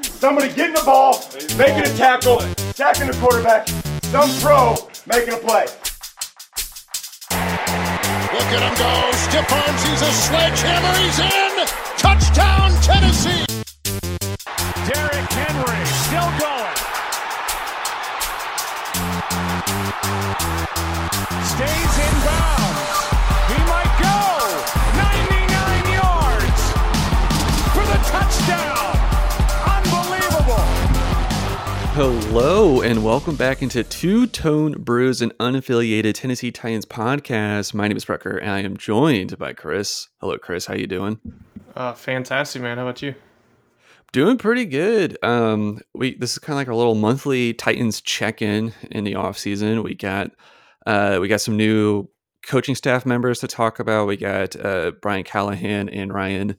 [0.00, 1.20] Somebody getting the ball,
[1.56, 2.40] making a tackle,
[2.74, 3.68] sacking the quarterback,
[4.04, 4.76] some pro
[5.06, 5.66] making a play.
[8.32, 9.12] Look at him go.
[9.28, 9.82] Stiff arms.
[9.84, 10.94] He's a sledgehammer.
[10.96, 11.66] He's in.
[11.98, 13.44] Touchdown, Tennessee.
[14.88, 16.76] Derrick Henry still going.
[21.44, 22.88] Stays in bounds.
[23.52, 24.16] He might go.
[24.96, 26.62] 99 yards
[27.74, 29.01] for the touchdown.
[31.94, 37.74] Hello and welcome back into Two Tone Brews, an unaffiliated Tennessee Titans podcast.
[37.74, 40.08] My name is Brucker, and I am joined by Chris.
[40.18, 40.64] Hello, Chris.
[40.64, 41.20] How you doing?
[41.76, 42.78] Uh, fantastic, man.
[42.78, 43.14] How about you?
[44.10, 45.18] Doing pretty good.
[45.22, 49.36] Um, we this is kind of like our little monthly Titans check-in in the off
[49.36, 49.82] season.
[49.82, 50.30] We got
[50.86, 52.08] uh, we got some new
[52.46, 54.06] coaching staff members to talk about.
[54.06, 56.56] We got uh, Brian Callahan and Ryan.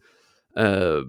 [0.55, 1.01] Uh,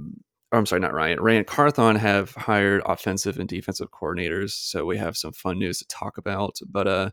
[0.54, 1.20] or I'm sorry, not Ryan.
[1.20, 5.86] Ran Carthon have hired offensive and defensive coordinators, so we have some fun news to
[5.88, 6.60] talk about.
[6.64, 7.10] But uh,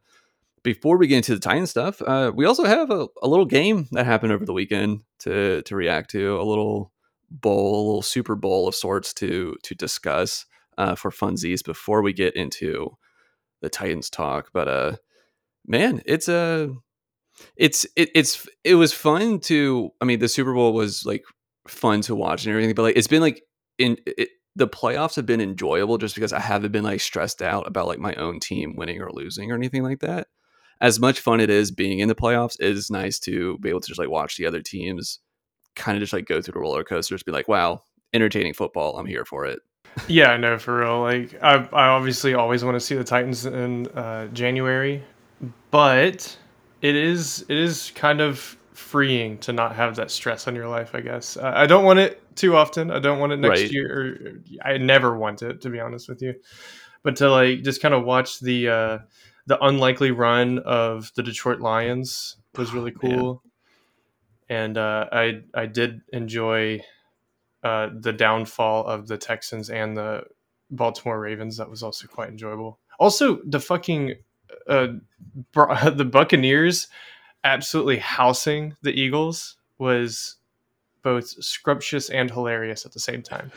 [0.61, 3.87] before we get into the Titan stuff, uh, we also have a, a little game
[3.93, 6.39] that happened over the weekend to to react to.
[6.39, 6.91] A little
[7.31, 10.45] bowl, a little Super Bowl of sorts to to discuss
[10.77, 12.95] uh, for funsies before we get into
[13.61, 14.51] the Titans talk.
[14.53, 14.95] But uh,
[15.65, 16.75] man, it's a
[17.55, 19.89] it's it, it's it was fun to.
[19.99, 21.23] I mean, the Super Bowl was like
[21.67, 23.43] fun to watch and everything, but like it's been like
[23.77, 27.67] in it, the playoffs have been enjoyable just because I haven't been like stressed out
[27.67, 30.27] about like my own team winning or losing or anything like that.
[30.81, 33.81] As much fun it is being in the playoffs, it is nice to be able
[33.81, 35.19] to just like watch the other teams
[35.75, 38.97] kind of just like go through the roller coasters, be like, wow, entertaining football.
[38.97, 39.59] I'm here for it.
[40.07, 41.01] Yeah, I know for real.
[41.01, 45.03] Like, I, I obviously always want to see the Titans in uh, January,
[45.69, 46.37] but
[46.81, 50.91] it is it is kind of freeing to not have that stress on your life.
[50.93, 52.91] I guess uh, I don't want it too often.
[52.91, 53.71] I don't want it next Right.
[53.71, 53.87] year.
[53.93, 56.33] Or, I never want it to be honest with you.
[57.03, 58.97] But to like just kind of watch the uh,
[59.47, 63.17] the unlikely run of the Detroit Lions was really Man.
[63.17, 63.43] cool,
[64.49, 66.81] and uh, I I did enjoy
[67.63, 70.23] uh, the downfall of the Texans and the
[70.69, 71.57] Baltimore Ravens.
[71.57, 72.79] That was also quite enjoyable.
[72.99, 74.15] Also, the fucking
[74.67, 74.87] uh,
[75.53, 76.87] br- the Buccaneers
[77.43, 80.37] absolutely housing the Eagles was
[81.03, 83.51] both scrumptious and hilarious at the same time.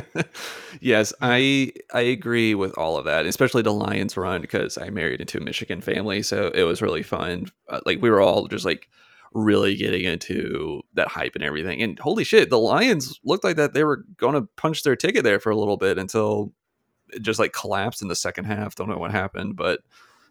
[0.80, 5.20] yes, I I agree with all of that, especially the Lions run because I married
[5.20, 7.46] into a Michigan family, so it was really fun.
[7.68, 8.88] Uh, like we were all just like
[9.32, 11.82] really getting into that hype and everything.
[11.82, 15.24] And holy shit, the Lions looked like that they were going to punch their ticket
[15.24, 16.52] there for a little bit until
[17.12, 18.74] it just like collapsed in the second half.
[18.74, 19.80] Don't know what happened, but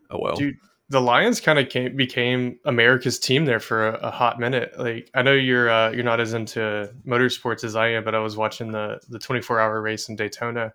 [0.09, 0.35] oh well.
[0.35, 0.57] Dude,
[0.91, 4.73] the Lions kind of came, became America's team there for a, a hot minute.
[4.77, 8.19] Like I know you're uh, you're not as into motorsports as I am, but I
[8.19, 10.73] was watching the the 24 hour race in Daytona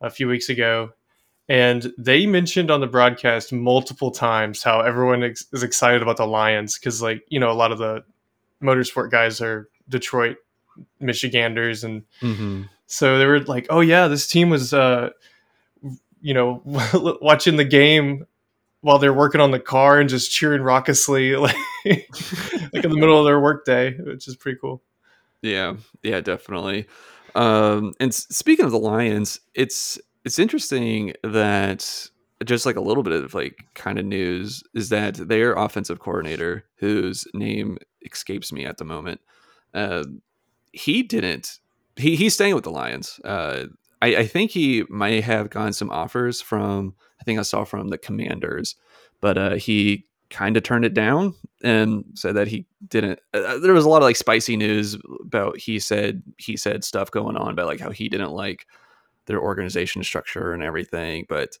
[0.00, 0.92] a few weeks ago,
[1.48, 6.26] and they mentioned on the broadcast multiple times how everyone ex- is excited about the
[6.26, 8.02] Lions because like you know a lot of the
[8.62, 10.36] motorsport guys are Detroit
[10.98, 12.68] Michiganders and Mhm.
[12.86, 15.10] so they were like, "Oh yeah, this team was, uh,
[16.22, 16.62] you know,
[17.20, 18.26] watching the game
[18.82, 23.18] while they're working on the car and just cheering raucously, like, like in the middle
[23.18, 24.82] of their workday, which is pretty cool."
[25.40, 26.86] Yeah, yeah, definitely.
[27.34, 32.08] Um, and speaking of the Lions, it's it's interesting that
[32.44, 36.64] just like a little bit of like kind of news is that their offensive coordinator,
[36.76, 39.20] whose name escapes me at the moment,
[39.74, 40.04] uh,
[40.72, 41.58] he didn't.
[41.96, 43.20] He he's staying with the Lions.
[43.24, 43.66] Uh,
[44.00, 46.94] I, I think he might have gotten some offers from.
[47.22, 48.74] I think I saw from the Commanders,
[49.20, 53.20] but uh, he kind of turned it down and said that he didn't.
[53.32, 57.12] Uh, there was a lot of like spicy news about he said he said stuff
[57.12, 58.66] going on about like how he didn't like
[59.26, 61.26] their organization structure and everything.
[61.28, 61.58] But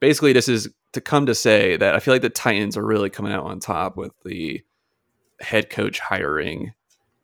[0.00, 3.10] basically, this is to come to say that I feel like the Titans are really
[3.10, 4.62] coming out on top with the
[5.40, 6.72] head coach hiring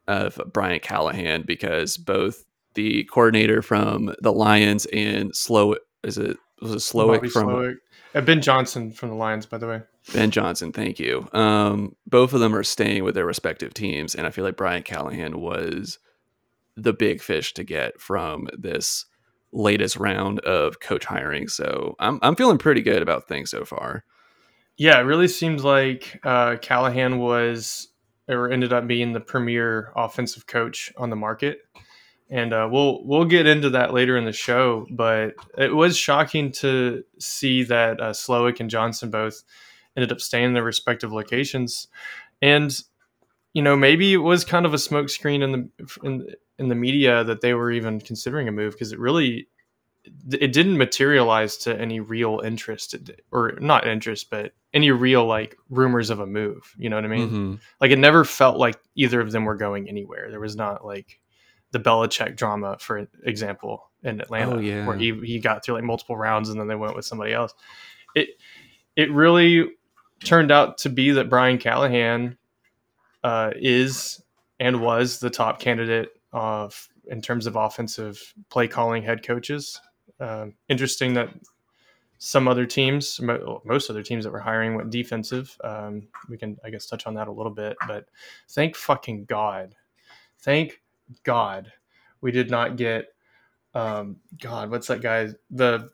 [0.09, 6.73] of Brian Callahan because both the coordinator from the Lions and Slow is it was
[6.73, 7.75] it Slowik from Slowik.
[8.15, 9.83] Uh, Ben Johnson from the Lions, by the way.
[10.13, 11.29] Ben Johnson, thank you.
[11.33, 14.83] Um, both of them are staying with their respective teams, and I feel like Brian
[14.83, 15.99] Callahan was
[16.77, 19.07] the big fish to get from this
[19.53, 21.49] latest round of coach hiring.
[21.49, 24.05] So I'm I'm feeling pretty good about things so far.
[24.77, 27.89] Yeah, it really seems like uh, Callahan was
[28.29, 31.61] or ended up being the premier offensive coach on the market.
[32.29, 36.51] And uh, we'll we'll get into that later in the show, but it was shocking
[36.53, 39.45] to see that uh, Slowik and Johnson both
[39.97, 41.87] ended up staying in their respective locations.
[42.43, 42.77] And
[43.53, 46.27] you know, maybe it was kind of a smokescreen in the in
[46.59, 49.49] in the media that they were even considering a move because it really
[50.31, 52.95] it didn't materialize to any real interest
[53.33, 56.75] or not interest, but any real like rumors of a move.
[56.79, 57.29] You know what I mean?
[57.29, 57.55] Mm-hmm.
[57.81, 60.31] Like it never felt like either of them were going anywhere.
[60.31, 61.19] There was not like
[61.77, 64.87] the Belichick drama, for example, in Atlanta, Oh, yeah.
[64.87, 67.55] where he he got through like multiple rounds and then they went with somebody else.
[68.15, 68.31] It
[68.95, 69.71] it really
[70.25, 72.39] turned out to be that Brian Callahan
[73.23, 74.23] uh, is
[74.59, 79.81] and was the top candidate of in terms of offensive play calling head coaches.
[80.19, 81.29] Um, interesting that
[82.19, 85.55] some other teams, mo- most other teams that were hiring went defensive.
[85.63, 87.77] Um, we can, I guess, touch on that a little bit.
[87.87, 88.07] But
[88.49, 89.75] thank fucking God,
[90.41, 90.81] thank
[91.25, 91.73] God,
[92.21, 93.07] we did not get.
[93.75, 95.31] Um, God, what's that guy?
[95.51, 95.91] The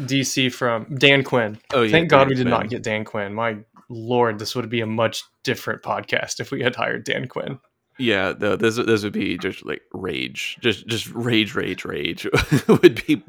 [0.00, 1.58] DC from Dan Quinn.
[1.72, 1.90] Oh yeah.
[1.90, 2.50] Thank God Dan we did Quinn.
[2.50, 3.34] not get Dan Quinn.
[3.34, 3.58] My
[3.88, 7.58] lord, this would be a much different podcast if we had hired Dan Quinn.
[7.98, 12.26] Yeah, no, this this would be just like rage, just just rage, rage, rage
[12.68, 13.22] would be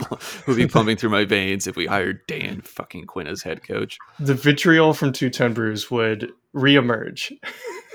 [0.45, 3.97] would be pumping through my veins if we hired Dan fucking Quinn as head coach.
[4.19, 7.31] The vitriol from Two Tone Brews would reemerge.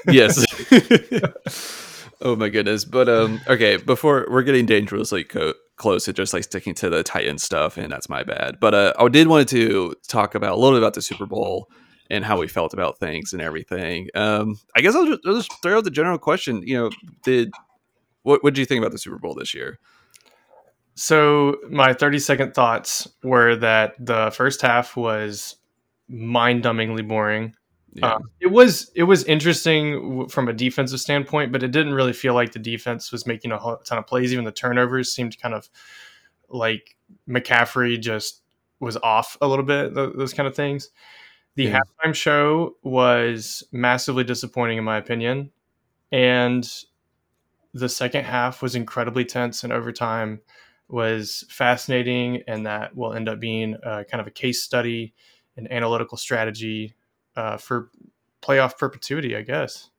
[0.08, 0.46] Yes.
[2.22, 2.84] oh my goodness.
[2.84, 7.02] But um, okay, before we're getting dangerously co- close to just like sticking to the
[7.02, 8.58] Titan stuff, and that's my bad.
[8.60, 11.68] But uh, I did want to talk about a little bit about the Super Bowl
[12.08, 14.08] and how we felt about things and everything.
[14.14, 16.62] Um, I guess I'll just, I'll just throw out the general question.
[16.64, 16.90] You know,
[17.24, 17.52] did
[18.22, 19.78] what what do you think about the Super Bowl this year?
[20.94, 25.56] So my 30 second thoughts were that the first half was
[26.08, 27.54] mind-numbingly boring.
[27.94, 28.14] Yeah.
[28.14, 32.12] Um, it was it was interesting w- from a defensive standpoint, but it didn't really
[32.14, 34.32] feel like the defense was making a whole ton of plays.
[34.32, 35.68] Even the turnovers seemed kind of
[36.48, 36.96] like
[37.28, 38.42] McCaffrey just
[38.80, 39.94] was off a little bit.
[39.94, 40.88] Th- those kind of things.
[41.54, 41.80] The Yeah.
[42.02, 45.50] halftime show was massively disappointing in my opinion,
[46.10, 46.66] and
[47.74, 50.40] the second half was incredibly tense and overtime
[50.88, 55.14] was fascinating, and that will end up being uh, kind of a case study
[55.58, 56.94] an analytical strategy
[57.36, 57.90] uh, for
[58.42, 59.90] playoff perpetuity, I guess.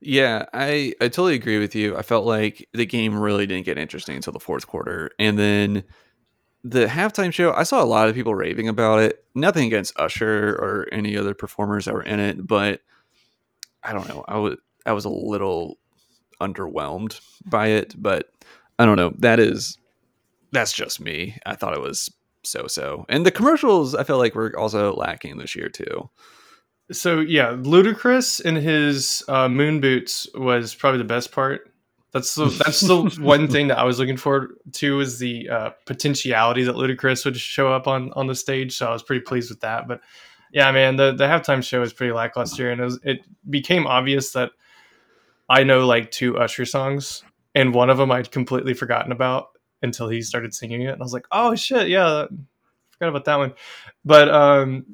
[0.00, 1.96] Yeah, I I totally agree with you.
[1.96, 5.84] I felt like the game really didn't get interesting until the fourth quarter, and then
[6.64, 7.52] the halftime show.
[7.52, 9.24] I saw a lot of people raving about it.
[9.34, 12.80] Nothing against Usher or any other performers that were in it, but
[13.82, 14.24] I don't know.
[14.26, 15.78] I was I was a little
[16.40, 18.28] underwhelmed by it, but
[18.78, 19.14] I don't know.
[19.18, 19.78] That is
[20.50, 21.38] that's just me.
[21.46, 22.10] I thought it was
[22.42, 26.10] so so, and the commercials I felt like were also lacking this year too.
[26.90, 31.72] So yeah, Ludacris in his uh, moon boots was probably the best part.
[32.12, 35.70] That's the that's the one thing that I was looking forward to is the uh,
[35.86, 38.76] potentiality that Ludacris would show up on on the stage.
[38.76, 39.88] So I was pretty pleased with that.
[39.88, 40.00] But
[40.52, 44.32] yeah, man, the the halftime show was pretty lackluster, and it, was, it became obvious
[44.32, 44.50] that
[45.48, 47.22] I know like two Usher songs,
[47.54, 49.48] and one of them I'd completely forgotten about
[49.80, 52.26] until he started singing it, and I was like, oh shit, yeah,
[52.90, 53.54] forgot about that one.
[54.04, 54.84] But um,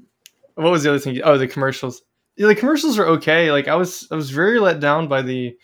[0.59, 1.21] what was the other thing?
[1.23, 2.03] Oh, the commercials.
[2.37, 3.51] Yeah, the commercials are okay.
[3.51, 5.57] Like I was, I was very let down by the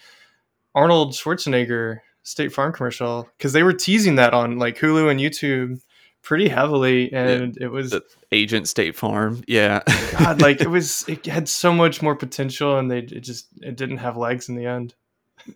[0.74, 5.80] Arnold Schwarzenegger State Farm commercial because they were teasing that on like Hulu and YouTube
[6.22, 8.02] pretty heavily, and it was The
[8.32, 9.82] Agent State Farm, yeah.
[10.18, 13.76] God, like it was, it had so much more potential, and they it just it
[13.76, 14.94] didn't have legs in the end.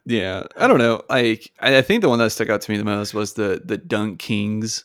[0.05, 1.03] Yeah, I don't know.
[1.09, 3.61] Like, I I think the one that stuck out to me the most was the
[3.65, 4.85] the DunKings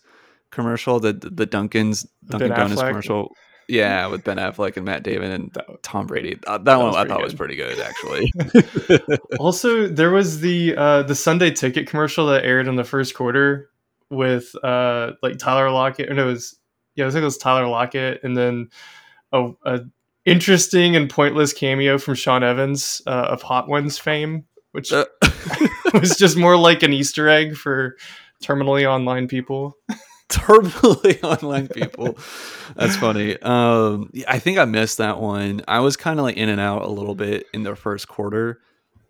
[0.49, 3.35] commercial, the the Duncan's Dunkin' Donuts commercial.
[3.67, 6.37] Yeah, with Ben Affleck and Matt Damon and Tom Brady.
[6.45, 8.31] Uh, that, one I pretty thought was pretty good, actually.
[9.39, 13.69] Also, there was the uh, the Sunday Ticket commercial that aired in the first quarter
[14.09, 16.09] with uh, like Tyler Lockett.
[16.09, 16.59] Or no, it was
[16.95, 18.69] yeah, I think it was Tyler Lockett, and then
[19.31, 19.79] a, a
[20.25, 25.05] interesting and pointless cameo from Sean Evans uh, of Hot Ones fame, which Uh,
[25.93, 27.95] was just more like an Easter egg for
[28.43, 29.77] terminally online people.
[30.33, 32.17] Terminally online people.
[32.75, 33.39] That's funny.
[33.41, 35.61] Um, I think I missed that one.
[35.67, 38.59] I was kind of like in and out a little bit in the first quarter,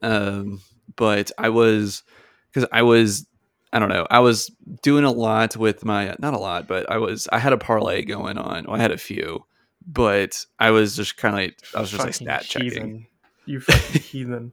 [0.02, 0.62] um,
[0.96, 2.04] but I was
[2.52, 3.26] because I was
[3.72, 4.52] I don't know I was
[4.82, 8.04] doing a lot with my not a lot, but I was I had a parlay
[8.04, 8.66] going on.
[8.66, 9.46] Well, I had a few,
[9.86, 12.70] but I was just kind of like I was just like Fucking stat checking.
[12.70, 13.08] heathen.
[13.46, 14.52] You fucking heathen.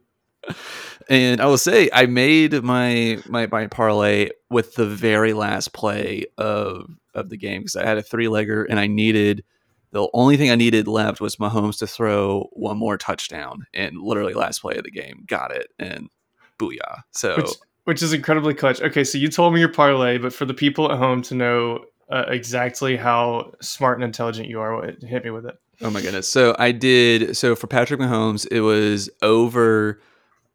[1.09, 6.25] And I will say I made my my my parlay with the very last play
[6.37, 9.43] of of the game because I had a three legger and I needed
[9.91, 14.33] the only thing I needed left was Mahomes to throw one more touchdown and literally
[14.33, 16.09] last play of the game got it and
[16.57, 17.01] booyah.
[17.11, 17.49] So which
[17.83, 18.81] which is incredibly clutch.
[18.81, 21.85] Okay, so you told me your parlay, but for the people at home to know
[22.09, 25.55] uh, exactly how smart and intelligent you are, what- hit me with it.
[25.81, 26.27] oh my goodness.
[26.27, 29.99] So I did so for Patrick Mahomes it was over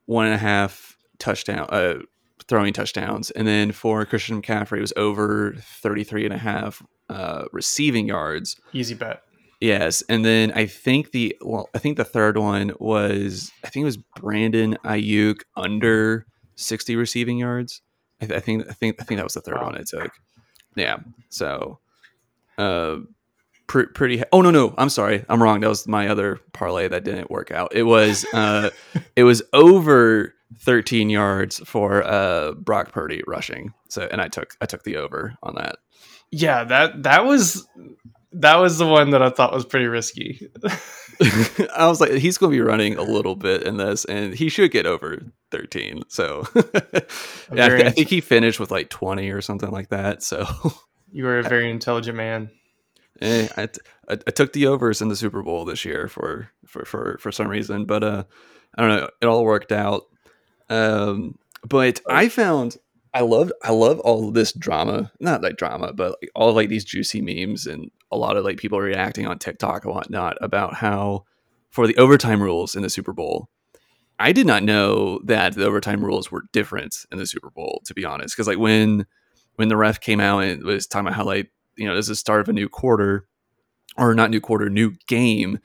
[0.06, 1.98] one and a half touchdown, uh,
[2.48, 3.30] throwing touchdowns.
[3.32, 8.56] And then for Christian McCaffrey, it was over 33 and a half uh, receiving yards.
[8.72, 9.22] Easy bet.
[9.60, 13.82] Yes, and then I think the well, I think the third one was I think
[13.82, 17.80] it was Brandon Aiyuk under sixty receiving yards.
[18.20, 19.64] I, th- I think I think I think that was the third Wow.
[19.64, 20.10] one I took.
[20.74, 20.98] Yeah,
[21.30, 21.78] so
[22.58, 22.96] uh,
[23.66, 24.22] pre- pretty.
[24.32, 25.60] Oh no no, I'm sorry, I'm wrong.
[25.60, 27.74] That was my other parlay that didn't work out.
[27.74, 28.70] It was uh,
[29.16, 33.72] it was over thirteen yards for uh Brock Purdy rushing.
[33.88, 35.76] So and I took I took the over on that.
[36.30, 37.66] Yeah, that that was
[38.32, 40.48] that was the one that I thought was pretty risky.
[41.74, 44.50] I was like, he's going to be running a little bit in this, and he
[44.50, 46.02] should get over 13.
[46.08, 46.60] So, yeah,
[47.52, 50.22] I, th- I think he finished with like 20 or something like that.
[50.22, 50.44] So,
[51.10, 52.50] You are a very intelligent man.
[53.20, 56.50] Eh, I, t- I, I took the overs in the Super Bowl this year for
[56.66, 58.24] for for for some reason, but uh,
[58.76, 60.02] I don't know, it all worked out.
[60.68, 62.76] Um, but I found
[63.14, 66.84] I loved I love all this drama, not like drama, but like all like these
[66.84, 71.24] juicy memes and a lot of like people reacting on TikTok and whatnot about how
[71.70, 73.48] for the overtime rules in the Super Bowl.
[74.18, 77.94] I did not know that the overtime rules were different in the Super Bowl, to
[77.94, 78.34] be honest.
[78.34, 79.06] Because like when
[79.56, 82.10] when the ref came out and was talking about how like you know this is
[82.10, 83.26] the start of a new quarter,
[83.96, 85.58] or not new quarter, new game,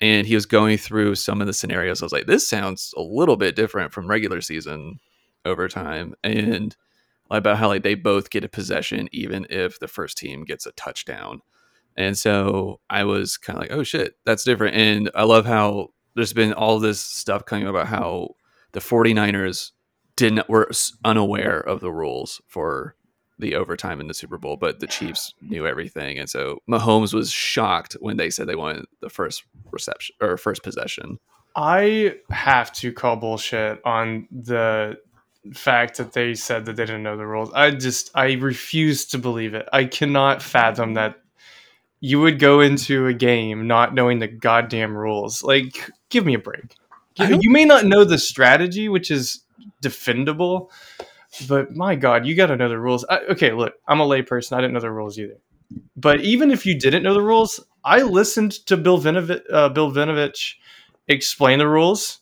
[0.00, 2.02] and he was going through some of the scenarios.
[2.02, 5.00] I was like, this sounds a little bit different from regular season
[5.44, 6.76] overtime, and
[7.30, 10.72] about how like they both get a possession even if the first team gets a
[10.72, 11.40] touchdown.
[11.96, 14.76] And so I was kind of like, oh shit, that's different.
[14.76, 18.30] And I love how there's been all this stuff coming about how
[18.72, 19.70] the 49ers
[20.16, 20.70] didn't were
[21.04, 22.94] unaware of the rules for
[23.38, 26.18] the overtime in the Super Bowl, but the Chiefs knew everything.
[26.18, 30.62] And so Mahomes was shocked when they said they wanted the first reception or first
[30.62, 31.18] possession.
[31.56, 34.98] I have to call bullshit on the
[35.52, 37.52] fact that they said that they didn't know the rules.
[37.52, 39.68] I just I refuse to believe it.
[39.72, 41.16] I cannot fathom that
[42.00, 45.42] you would go into a game not knowing the goddamn rules.
[45.42, 46.74] Like, give me a break.
[47.16, 49.42] You, you may not know the strategy, which is
[49.82, 50.70] defendable,
[51.48, 53.04] but my god, you got to know the rules.
[53.08, 54.56] I, okay, look, I'm a layperson.
[54.56, 55.38] I didn't know the rules either.
[55.96, 59.90] But even if you didn't know the rules, I listened to Bill Vinovich, uh, Bill
[59.90, 60.54] Vinovich
[61.08, 62.20] explain the rules.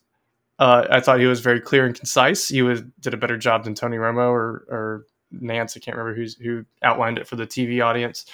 [0.58, 2.48] Uh, I thought he was very clear and concise.
[2.48, 5.76] He was did a better job than Tony Romo or, or Nantz.
[5.76, 8.26] I can't remember who's, who outlined it for the TV audience.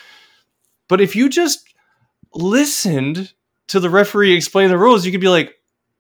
[0.89, 1.73] But if you just
[2.35, 3.33] listened
[3.69, 5.55] to the referee explain the rules, you could be like,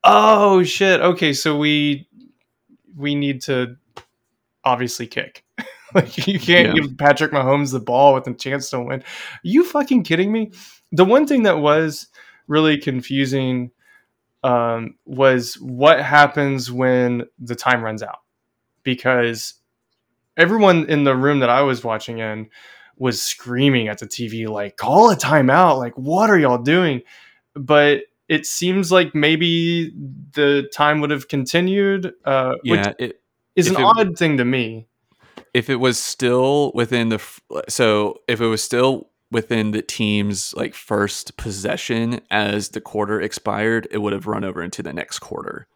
[0.04, 2.08] "Oh shit, okay, so we
[2.96, 3.76] we need to
[4.64, 5.44] obviously kick."
[5.94, 6.82] like you can't Yeah.
[6.82, 9.00] give Patrick Mahomes the ball with a chance to win.
[9.00, 9.04] Are
[9.42, 10.52] you fucking kidding me?
[10.92, 12.08] The one thing that was
[12.46, 13.70] really confusing
[14.42, 18.20] um, was what happens when the time runs out
[18.82, 19.54] because
[20.36, 22.48] everyone in the room that I was watching in
[22.96, 27.02] was screaming at the TV like call a timeout like what are y'all doing
[27.54, 29.90] but it seems like maybe
[30.32, 33.17] the time would have continued uh, which Yeah, it,
[33.58, 34.86] is an it- odd thing to me.
[35.54, 37.20] If it was still within the
[37.68, 43.88] so if it was still within the team's like first possession as the quarter expired
[43.90, 45.66] it would have run over into the next quarter.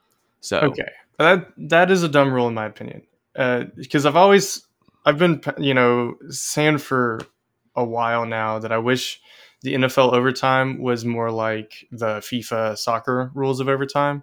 [0.41, 3.03] So Okay, that that is a dumb rule in my opinion.
[3.35, 4.67] Because I've always
[5.07, 7.21] I've been you know saying for
[7.75, 9.21] a while now that I wish
[9.63, 14.23] the NFL overtime was more like the FIFA soccer rules of overtime,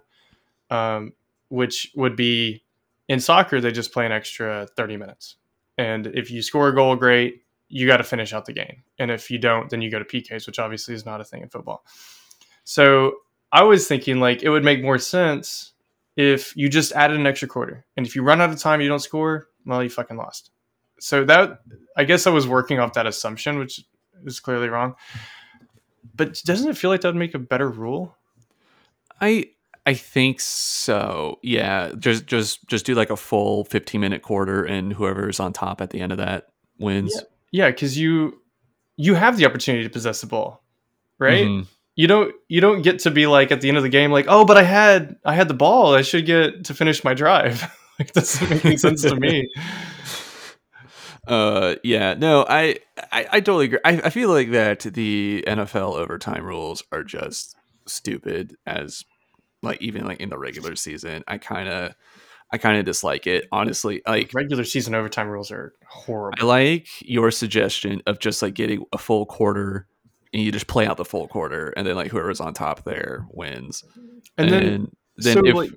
[0.70, 1.12] um,
[1.48, 2.62] which would be
[3.10, 5.36] in soccer they just play an extra thirty minutes,
[5.76, 9.10] and if you score a goal, great, you got to finish out the game, and
[9.10, 11.48] if you don't, then you go to PKs, which obviously is not a thing in
[11.48, 11.84] football.
[12.62, 13.14] So
[13.50, 15.72] I was thinking like it would make more sense
[16.16, 17.84] if you just added an extra quarter.
[17.96, 20.52] And if you run out of time, you don't score, well, you fucking lost.
[21.00, 21.62] So that
[21.96, 23.84] I guess I was working off that assumption, which
[24.24, 24.94] is clearly wrong.
[26.14, 28.16] But doesn't it feel like that would make a better rule?
[29.20, 29.46] i
[29.90, 34.92] i think so yeah just just just do like a full 15 minute quarter and
[34.92, 36.46] whoever's on top at the end of that
[36.78, 37.20] wins
[37.52, 38.40] Yeah, because you
[38.96, 40.62] you have the opportunity to possess the ball,
[41.18, 41.46] right?
[41.46, 41.66] Mhm.
[41.96, 44.26] You don't you don't get to be like at the end of the game like,
[44.28, 45.94] oh, but I had I had the ball.
[45.94, 47.62] I should get to finish my drive.
[47.98, 49.48] like that doesn't make any sense to me.
[51.26, 52.78] Uh, yeah, no, I,
[53.12, 53.78] I, I totally agree.
[53.84, 57.56] I, I feel like that the NFL overtime rules are just
[57.86, 59.04] stupid as
[59.62, 61.24] like even like in the regular season.
[61.26, 61.94] I kind of,
[62.52, 64.02] I kind of dislike it honestly.
[64.06, 66.38] Like Regular season overtime rules are horrible.
[66.40, 69.86] I like your suggestion of just like getting a full quarter
[70.32, 73.26] and you just play out the full quarter and then like whoever's on top there
[73.30, 73.84] wins.
[74.38, 75.70] And then then so if like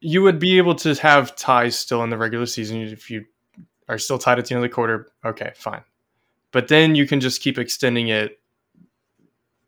[0.00, 3.24] you would be able to have ties still in the regular season if you
[3.88, 5.08] are still tied at the end of the quarter.
[5.24, 5.82] Okay, fine.
[6.52, 8.38] But then you can just keep extending it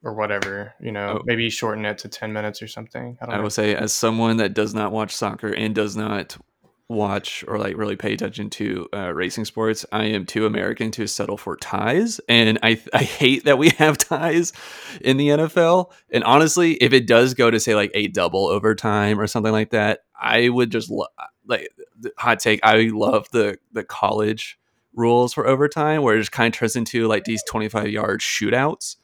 [0.05, 1.23] or whatever, you know, Oh.
[1.25, 3.19] maybe shorten it to 10 minutes or something.
[3.21, 6.37] I don't I will say, as someone that does not watch soccer and does not
[6.89, 11.07] watch or like really pay attention to uh, racing sports, I am too American to
[11.07, 14.53] settle for ties, and I I hate that we have ties
[15.03, 15.91] in the NFL.
[16.11, 19.71] And honestly, if it does go to say like a double overtime or something like
[19.71, 21.07] that, I would just lo-
[21.47, 22.61] like the hot take.
[22.63, 24.59] I love the the college
[24.95, 28.21] rules for overtime where it just kind of turns into like these twenty five yard
[28.21, 28.97] shootouts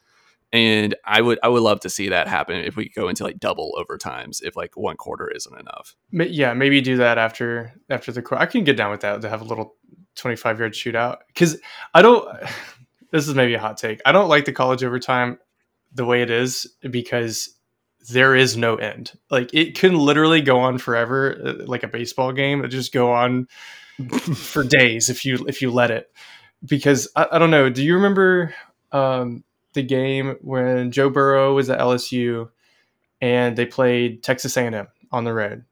[0.55, 3.39] and I would I would love to see that happen if we go into like
[3.39, 5.97] double overtimes if like one quarter isn't enough.
[6.11, 9.29] Yeah, maybe do that after after the qu- I can get down with that to
[9.29, 9.75] have a little
[10.15, 11.57] 25 yard shootout cuz
[11.93, 12.25] I don't
[13.11, 13.99] this is maybe a hot take.
[14.05, 15.39] I don't like the college overtime
[15.93, 17.53] the way it is because
[18.09, 19.11] there is no end.
[19.29, 22.63] Like it can literally go on forever uh, like a baseball game.
[22.63, 23.47] It just go on
[24.35, 26.09] for days if you if you let it.
[26.63, 28.55] Because I, I don't know, do you remember
[28.93, 29.43] um
[29.75, 32.49] the game when Joe Burrow was at LSU
[33.21, 35.63] and they played Texas A&M on the road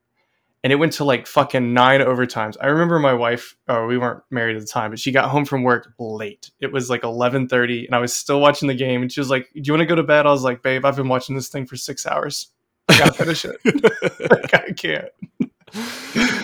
[0.64, 2.56] and it went to like fucking nine overtimes.
[2.62, 5.44] I remember my wife, oh, we weren't married at the time, but she got home
[5.46, 6.52] from work late.
[6.62, 9.02] It was like eleven thirty, and I was still watching the game.
[9.02, 10.86] And she was like, "Do you want to go to bed?" I was like, "Babe,
[10.86, 12.48] I've been watching this thing for six hours.
[12.88, 13.58] I gotta finish it.
[14.32, 15.10] like, I can't."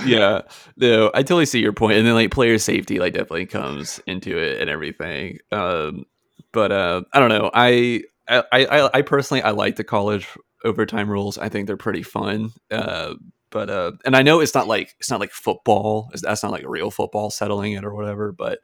[0.05, 0.41] yeah,
[0.75, 1.91] no, I totally see your point.
[1.91, 5.39] point, and then like player safety like definitely comes into it and everything.
[5.51, 6.05] Um,
[6.51, 7.49] but uh, I don't know.
[7.53, 10.27] I I I, I personally I like the college
[10.63, 11.37] overtime rules.
[11.37, 12.51] I think they're pretty fun.
[12.69, 13.15] Uh,
[13.49, 16.07] but uh, and I know it's not like it's not like football.
[16.09, 18.31] It's- That's not like real football settling it or whatever.
[18.31, 18.59] But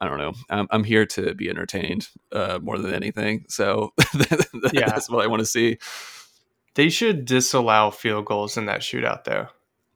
[0.00, 0.32] I don't know.
[0.48, 3.46] I'm, I'm here to be entertained uh, more than anything.
[3.48, 3.92] So
[4.72, 4.86] Yeah.
[4.86, 5.78] that's what I want to see.
[6.76, 9.48] They should disallow field goals in that shootout, though.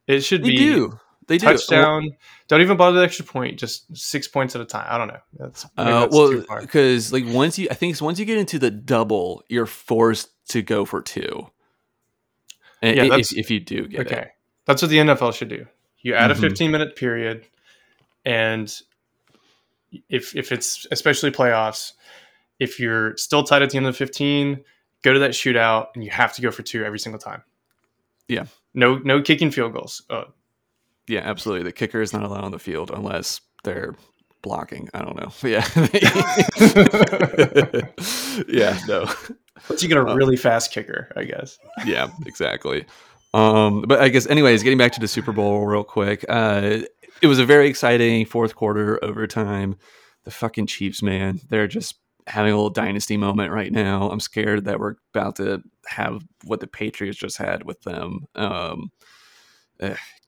[0.05, 0.99] It should They be do.
[1.27, 1.45] They do.
[1.47, 2.09] touchdown.
[2.47, 3.57] Don't even bother the extra point.
[3.59, 4.85] Just six points at a time.
[4.89, 5.19] I don't know.
[5.39, 8.71] That's, Uh, that's well, because like once you, I think once you get into the
[8.71, 11.49] double, you're forced to go for two.
[12.81, 14.21] And Yeah, if, if you do get Okay.
[14.23, 14.27] it,
[14.65, 15.65] That's what the NFL should do.
[15.99, 16.33] You add Mhm.
[16.33, 17.45] a 15 minute period,
[18.25, 18.73] and
[20.09, 21.93] if if it's especially playoffs,
[22.59, 24.63] if you're still tied at the end of the 15,
[25.01, 27.43] go to that shootout, and you have to go for two every single time.
[28.27, 28.45] Yeah.
[28.73, 30.01] No no kicking field goals.
[30.09, 30.25] Uh,
[31.07, 31.63] yeah, absolutely.
[31.63, 33.95] The kicker is not allowed on the field unless they're
[34.41, 34.89] blocking.
[34.93, 35.31] I don't know.
[35.43, 35.65] Yeah,
[38.47, 39.05] yeah, no.
[39.67, 41.57] but you get a really fast kicker, I guess.
[41.85, 42.85] yeah, exactly.
[43.33, 46.23] Um, but I guess, anyways, getting back to the Super Bowl real quick.
[46.29, 46.79] Uh,
[47.21, 49.75] it was a very exciting fourth quarter overtime.
[50.25, 51.95] The fucking Chiefs, man, they're just
[52.27, 54.09] having a little dynasty moment right now.
[54.09, 58.27] I'm scared that we're about to have what the Patriots just had with them.
[58.35, 58.91] Um,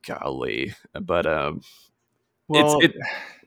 [0.05, 1.61] golly, but um,
[2.47, 2.95] Well, it-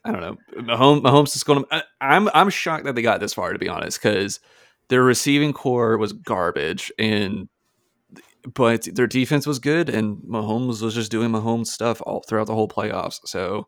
[0.05, 0.37] I don't know.
[0.62, 1.75] Mahomes, Mahomes is going to.
[1.75, 4.40] I, I'm I'm shocked that they got this far, to be honest, because
[4.88, 7.49] their receiving corps was garbage, and
[8.55, 12.55] but their defense was good, and Mahomes was just doing Mahomes stuff all throughout the
[12.55, 13.18] whole playoffs.
[13.25, 13.66] So,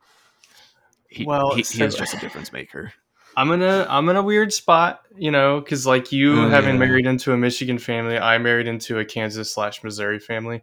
[1.08, 2.92] he, Well, he, he is just a difference maker.
[3.36, 6.74] I'm in a I'm in a weird spot, you know, because like you Oh, having
[6.74, 6.78] yeah.
[6.78, 10.62] married into a Michigan family, I married into a Kansas slash Missouri family,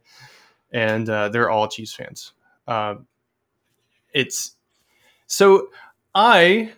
[0.71, 2.33] and uh, they're all Chiefs fans.
[2.67, 2.95] Uh,
[4.13, 4.55] it's
[5.27, 5.69] so
[6.15, 6.71] I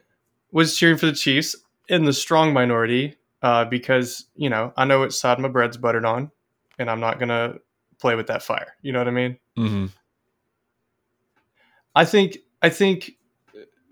[0.51, 1.55] was cheering for the Chiefs
[1.87, 6.05] in the strong minority uh, because you know I know what side my bread's buttered
[6.05, 6.31] on,
[6.77, 7.55] and I'm not gonna
[7.99, 8.75] play with that fire.
[8.81, 9.37] You know what I mean?
[9.55, 9.85] hmm
[11.95, 13.13] I think I think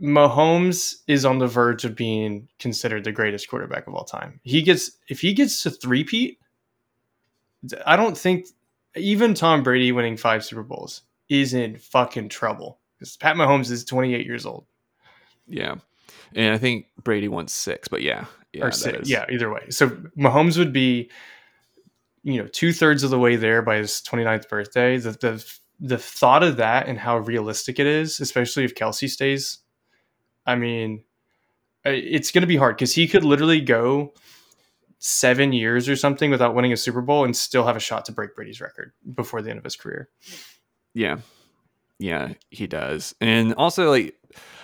[0.01, 4.39] Mahomes is on the verge of being considered the greatest quarterback of all time.
[4.43, 6.39] He gets if he gets to three-peat,
[7.85, 8.47] I don't think
[8.97, 12.79] even Tom Brady winning five Super Bowls is in fucking trouble.
[12.97, 14.65] Because Pat Mahomes is 28 years old.
[15.47, 15.75] Yeah,
[16.35, 19.09] and I think Brady won six, but yeah, yeah, or six.
[19.09, 19.69] Yeah, either way.
[19.69, 21.09] So Mahomes would be,
[22.23, 24.97] you know, two thirds of the way there by his 29th birthday.
[24.97, 29.59] The, the the thought of that and how realistic it is, especially if Kelce stays,
[30.45, 31.03] I mean,
[31.85, 34.13] uh, it's going to be hard because he could literally go
[34.99, 38.11] seven years or something without winning a Super Bowl and still have a shot to
[38.11, 40.09] break Brady's record before the end of his career.
[40.93, 41.17] Yeah.
[41.99, 43.15] Yeah, he does.
[43.21, 44.15] And also like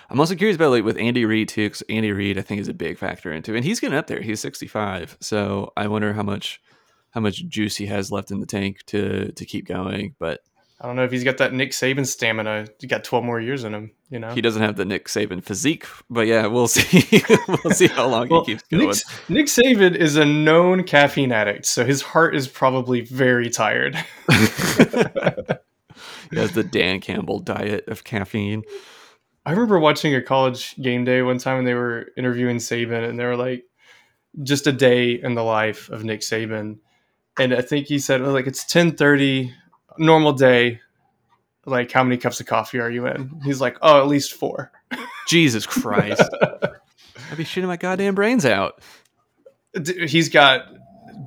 [0.09, 2.67] I'm also curious about like with Andy Reid too, because Andy Reid I think is
[2.67, 3.57] a big factor into it.
[3.57, 4.21] And he's getting up there.
[4.21, 5.17] He's 65.
[5.19, 6.61] So I wonder how much
[7.11, 10.15] how much juice he has left in the tank to to keep going.
[10.19, 10.41] But
[10.83, 12.67] I don't know if he's got that Nick Saban stamina.
[12.77, 14.33] He got 12 more years in him, you know?
[14.33, 15.85] he doesn't have the Nick Saban physique.
[16.09, 17.23] But yeah, we'll see.
[17.47, 18.89] we'll see how long Well, he keeps going.
[18.89, 18.97] Nick,
[19.29, 23.95] Nick Saban is a known caffeine addict, so his heart is probably very tired.
[23.95, 24.03] he
[26.33, 28.63] has the Dan Campbell diet of caffeine.
[29.45, 33.17] I remember watching a college game day one time and they were interviewing Saban, and
[33.17, 33.63] they were like,
[34.41, 36.79] just a day in the life of Nick Saban,
[37.39, 39.53] and I think he said, oh, "Like it's ten thirty,
[39.97, 40.79] normal day.
[41.65, 44.71] Like how many cups of coffee are you in?" He's like, "Oh, at least four.
[45.27, 46.21] Jesus Christ.
[46.41, 48.81] I'd be shitting my goddamn brains out.
[49.81, 50.65] D- He's got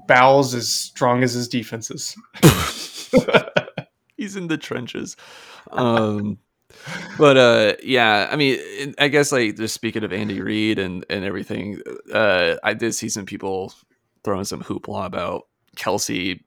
[0.07, 2.15] bowels as strong as his defenses.
[4.17, 5.17] He's in the trenches.
[5.71, 6.39] Um,
[7.19, 11.25] but uh, yeah, I mean, I guess like just speaking of Andy Reid and and
[11.25, 11.81] everything,
[12.13, 13.73] uh, I did see some people
[14.25, 16.41] throwing some hoopla about Kelce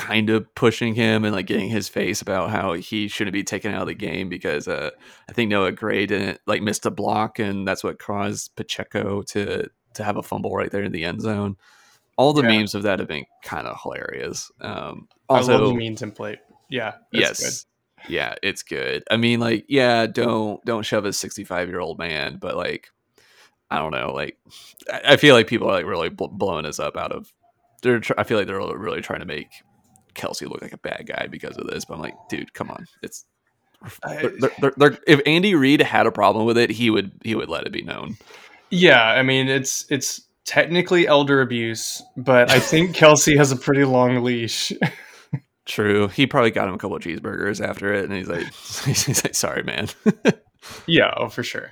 [0.00, 3.74] kind of pushing him and like getting his face about how he shouldn't be taken
[3.74, 4.90] out of the game because uh,
[5.28, 9.68] I think Noah Gray didn't like missed a block and that's what caused Pacheco to
[9.94, 11.56] to have a fumble right there in the end zone.
[12.16, 12.48] All the Yeah.
[12.58, 14.50] memes of that have been kind of hilarious.
[14.60, 16.38] Um, I also, love the meme template.
[16.70, 16.94] Yeah.
[17.12, 17.66] that's yes
[18.08, 22.38] yeah it's good i mean like yeah don't don't shove a 65 year old man
[22.40, 22.88] but like
[23.70, 24.38] i don't know like
[24.90, 27.30] i, I feel like people are like really bl- blowing us up out of
[27.82, 29.48] they're i feel like they're really trying to make
[30.14, 32.86] kelce look like a bad guy because of this but i'm like dude come on
[33.02, 33.24] it's
[34.06, 37.34] they're, they're, they're, they're- if andy reid had a problem with it he would he
[37.34, 38.16] would let it be known
[38.70, 43.84] Yeah, I mean it's it's technically elder abuse, but I think Kelce has a pretty
[43.84, 44.72] long leash.
[45.66, 48.52] true he probably got him a couple of cheeseburgers after it and he's like
[48.84, 49.88] he's like sorry man
[50.86, 51.70] yeah, oh for sure.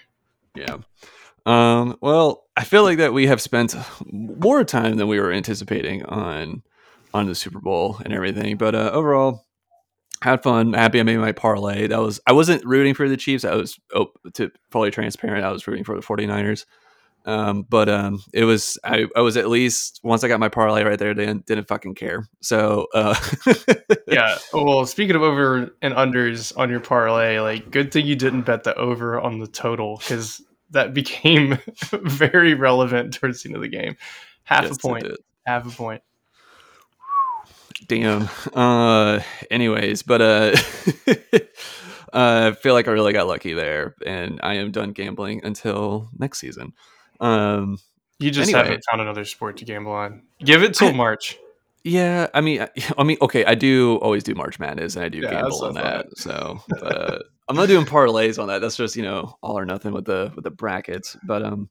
[0.55, 0.79] Yeah.
[1.47, 3.75] Um, well, I feel like that we have spent
[4.11, 6.63] more time than we were anticipating on
[7.15, 8.57] on the Super Bowl and everything.
[8.57, 9.47] But uh, overall,
[10.23, 10.73] had fun.
[10.73, 11.87] Happy I made my parlay.
[11.87, 13.45] That was I wasn't rooting for the Chiefs.
[13.45, 15.45] I was oh, to fully transparent.
[15.45, 16.65] I was rooting for the 49ers.
[17.25, 20.83] Um, but um, it was I, I was at least once I got my parlay
[20.83, 22.27] right there, didn't didn't fucking care.
[22.41, 23.15] So uh,
[24.09, 24.39] Yeah.
[24.53, 28.65] Well, speaking of over and unders on your parlay, like good thing you didn't bet
[28.65, 30.41] the over on the total because
[30.71, 31.59] that became
[31.93, 33.97] very relevant towards the end of the game.
[34.45, 35.07] Half yes, a point.
[35.47, 36.03] Half a point.
[37.87, 38.29] Damn.
[38.55, 40.57] Uh anyways, but uh
[42.13, 46.09] uh, I feel like I really got lucky there and I am done gambling until
[46.19, 46.73] next season.
[47.21, 47.79] Um
[48.19, 48.65] You just Anyway.
[48.69, 50.23] haven't found another sport to gamble on.
[50.41, 51.39] Give it till I- March.
[51.85, 55.09] yeah, I mean I, I mean okay, I do always do March Madness and I
[55.09, 56.07] do Yeah, gamble on that.
[56.17, 58.61] So, but uh I'm not doing parlays on that.
[58.61, 61.17] That's just, you know, all or nothing with the with the brackets.
[61.23, 61.71] But um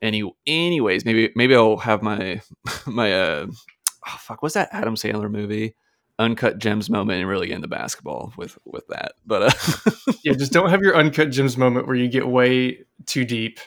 [0.00, 2.40] any anyways, maybe maybe I'll have my
[2.86, 3.46] my uh
[4.06, 5.74] oh, fuck, what's that Adam Sandler movie?
[6.18, 9.14] Uncut Gems moment and really get into basketball with with that.
[9.26, 9.90] But uh
[10.22, 13.58] Yeah, just don't have your uncut gems moment where you get way too deep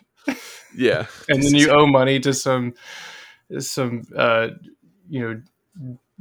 [0.76, 1.06] yeah.
[1.30, 2.73] and then you owe money to some
[3.60, 4.50] some uh
[5.10, 5.41] you know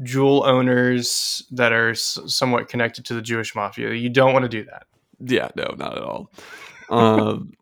[0.03, 3.93] jewel owners that are s- somewhat connected to the Jewish mafia.
[3.93, 4.87] You don't want to do that.
[5.19, 6.31] Yeah, no, not at all.
[6.91, 7.53] Um,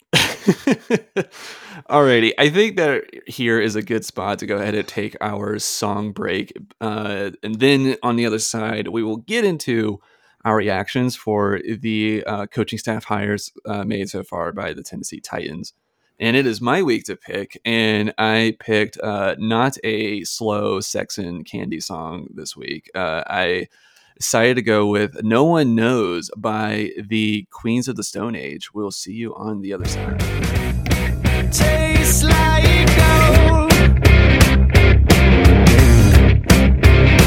[1.88, 5.59] alrighty, I think that here is a good spot to go ahead and take our
[5.59, 10.00] song break, uh, and then on the other side, we will get into
[10.44, 15.20] our reactions for the uh, coaching staff hires uh, made so far by the Tennessee
[15.20, 15.72] Titans.
[16.20, 21.42] And it is my week to pick, and I picked uh, not a slow Sexton
[21.42, 22.90] Candy song this week.
[22.94, 23.68] Uh, I
[24.16, 28.72] decided to go with No One Knows by the Queens of the Stone Age.
[28.72, 30.22] We'll see you on the other side.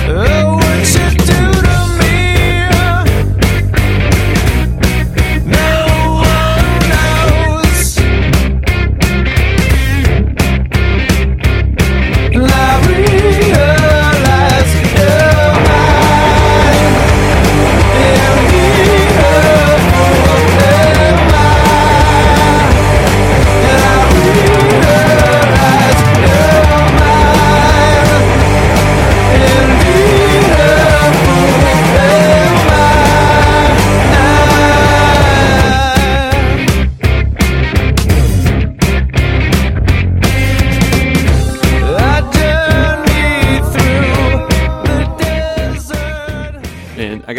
[0.09, 0.46] Oh,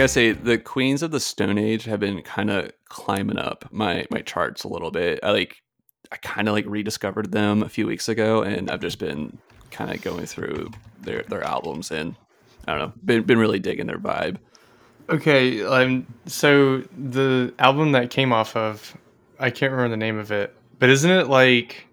[0.08, 4.06] gotta say, the Queens of the Stone Age have been kind of climbing up my
[4.10, 5.20] my charts a little bit.
[5.22, 5.62] I like,
[6.10, 9.36] I kind of like rediscovered them a few weeks ago, and I've just been
[9.70, 10.70] kind of going through
[11.02, 12.14] their their albums, and
[12.66, 14.38] I don't know, been been really digging their vibe.
[15.10, 18.96] Okay, um, so the album that came off of,
[19.38, 21.86] I can't remember the name of it, but isn't it like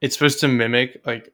[0.00, 1.32] it's supposed to mimic like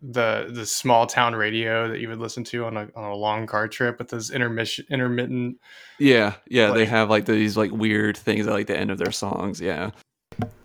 [0.00, 3.46] the the small town radio that you would listen to on a on a long
[3.46, 5.58] car trip with those intermission intermittent.
[5.98, 9.12] Yeah, yeah, they have like these like weird things at like the end of their
[9.12, 9.60] songs.
[9.60, 9.90] Yeah.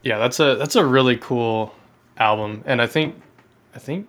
[0.03, 1.73] Yeah, that's a that's a really cool
[2.17, 3.15] album, and I think
[3.73, 4.07] I think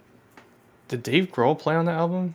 [0.89, 2.35] did Dave Grohl play on the album?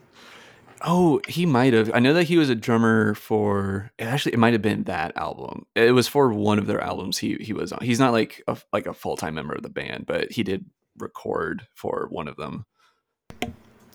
[0.82, 1.90] Oh, he might have.
[1.94, 3.90] I know that he was a drummer for.
[3.98, 5.66] Actually, it might have been that album.
[5.74, 7.18] It was for one of their albums.
[7.18, 7.80] He he was on.
[7.82, 10.64] He's not like a like a full time member of the band, but he did
[10.98, 12.64] record for one of them.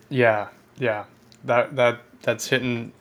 [0.09, 1.05] Yeah, yeah.
[1.43, 2.91] That that that's hitting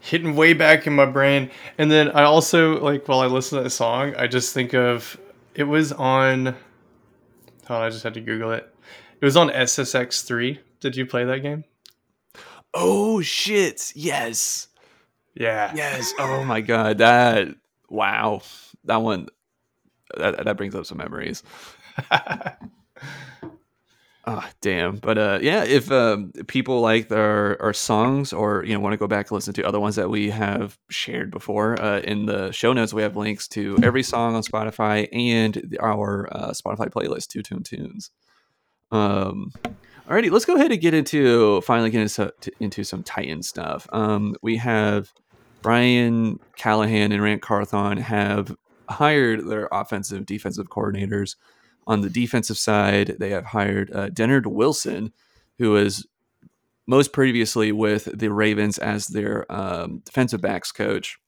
[0.00, 1.50] hitting way back in my brain.
[1.78, 5.18] And then I also like while I listen to that song, I just think of
[5.54, 6.54] it was on
[7.68, 8.72] Oh, I just had to Google it.
[9.20, 10.60] It was on SSX three.
[10.80, 11.64] Did you play that game?
[12.74, 13.92] Oh shit!
[13.96, 14.68] Yes,
[15.34, 15.72] Yeah.
[15.74, 16.12] yes.
[16.18, 17.48] Oh my god, that
[17.88, 18.42] wow,
[18.84, 19.28] that one
[20.16, 21.42] that that brings up some memories.
[24.28, 24.96] Ah, damn.
[24.96, 28.96] But uh, yeah, if um, people like our, our songs or you know want to
[28.96, 32.50] go back and listen to other ones that we have shared before, uh, in the
[32.50, 37.28] show notes we have links to every song on Spotify and our uh, Spotify playlist,
[37.28, 38.10] Two Tone Tunes.
[38.90, 39.52] Um,
[40.08, 43.86] alrighty, let's go ahead and get into finally get into, into some Titan stuff.
[43.92, 45.12] Um, we have
[45.62, 48.56] Brian Callahan and Ran Carthon have
[48.88, 51.36] hired their offensive defensive coordinators.
[51.86, 55.12] On the defensive side, they have hired uh, Dennard Wilson,
[55.58, 56.06] who was
[56.86, 61.18] most previously with the Ravens as their um, defensive backs coach.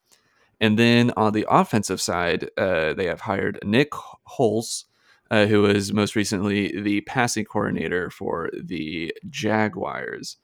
[0.60, 3.92] And then on the offensive side, uh, they have hired Nick
[4.24, 4.86] Holz,
[5.30, 10.36] uh, who was most recently the passing coordinator for the Jaguars.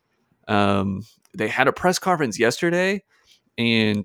[0.47, 1.03] Um,
[1.37, 3.03] they had a press conference yesterday,
[3.59, 4.05] and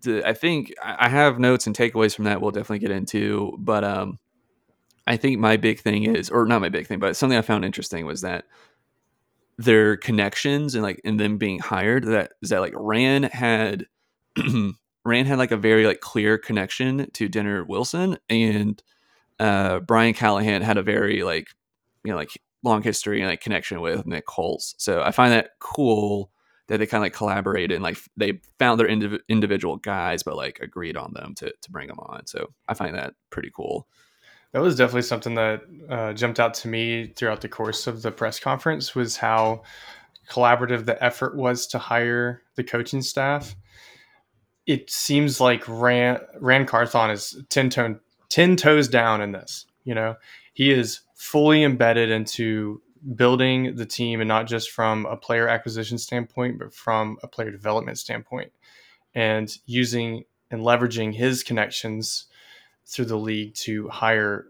[0.00, 3.56] the, I think I have notes and takeaways from that we'll definitely get into.
[3.58, 4.18] But um,
[5.06, 7.64] I think my big thing is, or not my big thing, but something I found
[7.64, 8.44] interesting was that
[9.58, 13.86] their connections and like and them being hired that is that like Ran had
[15.04, 18.82] Ran had like a very like clear connection to Dennard Wilson and
[19.40, 21.48] uh Brian Callahan had a very like
[22.04, 24.74] you know like long history and like connection with Nick Holz.
[24.78, 26.30] So I find that cool
[26.66, 30.36] that they kind of like collaborated and like they found their indiv- individual guys but
[30.36, 32.26] like agreed on them to to bring them on.
[32.26, 33.88] So I find that pretty cool.
[34.56, 38.10] That was definitely something that uh, jumped out to me throughout the course of the
[38.10, 39.64] press conference was how
[40.30, 43.54] collaborative the effort was to hire the coaching staff.
[44.66, 49.66] It seems like Ran, Ran Carthon is 10, tone, 10 toes down in this.
[49.84, 50.16] You know,
[50.54, 52.80] he is fully embedded into
[53.14, 57.50] building the team and not just from a player acquisition standpoint, but from a player
[57.50, 58.52] development standpoint
[59.14, 62.28] and using and leveraging his connections
[62.86, 64.46] through the league to hire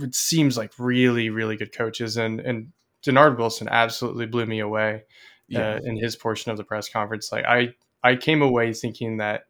[0.00, 2.16] it seems like really really good coaches.
[2.16, 5.04] And and Dennard Wilson absolutely blew me away
[5.48, 5.74] Yeah.
[5.74, 7.30] uh, in his portion of the press conference.
[7.32, 9.44] Like I I came away thinking that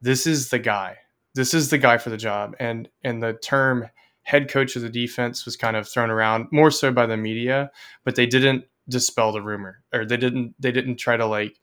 [0.00, 0.98] this is the guy.
[1.34, 2.54] This is the guy for the job.
[2.60, 3.88] And and the term
[4.22, 7.70] head coach of the defense was kind of thrown around more so by the media
[8.04, 11.58] but they didn't dispel the rumor or they didn't they didn't try to like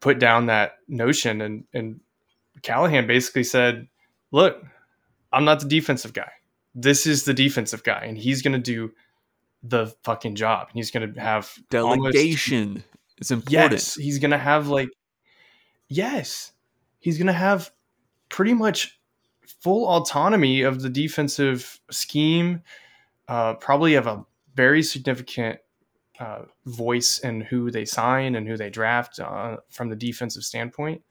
[0.00, 1.40] put down that notion.
[1.40, 2.00] And and
[2.62, 3.88] Callahan basically said
[4.34, 4.60] look,
[5.32, 6.30] I'm not the defensive guy.
[6.74, 8.92] This is the defensive guy, and he's going to do
[9.62, 10.68] the fucking job.
[10.74, 12.82] He's going to have almost- Delegation
[13.18, 13.72] is important.
[13.72, 14.88] yes, he's going to have like,
[15.88, 16.52] yes,
[16.98, 17.70] he's going to have
[18.28, 18.98] pretty much
[19.62, 22.62] full autonomy of the defensive scheme.
[23.28, 25.60] Uh, probably have a very significant
[26.18, 31.02] uh, voice in who they sign and who they draft uh, from the defensive standpoint.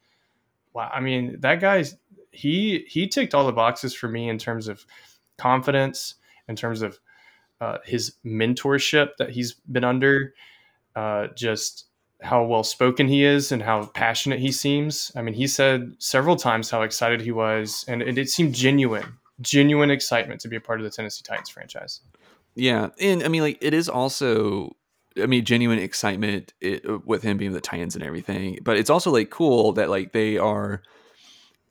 [0.74, 1.96] Wow, I mean that guy's
[2.34, 4.86] he he ticked all the boxes for me in terms of
[5.38, 6.16] confidence,
[6.48, 7.00] in terms of
[7.62, 10.34] uh, his mentorship that he's been under,
[10.96, 11.86] uh, just
[12.22, 15.12] how well spoken he is and how passionate he seems.
[15.16, 19.18] I mean, he said several times how excited he was, and it, it seemed genuine,
[19.42, 22.02] genuine excitement to be a part of the Tennessee Titans franchise.
[22.56, 24.76] Yeah, and I mean, like it is also,
[25.22, 28.60] I mean, genuine excitement it, with him being the Titans and everything.
[28.64, 30.82] But it's also like cool that like they are,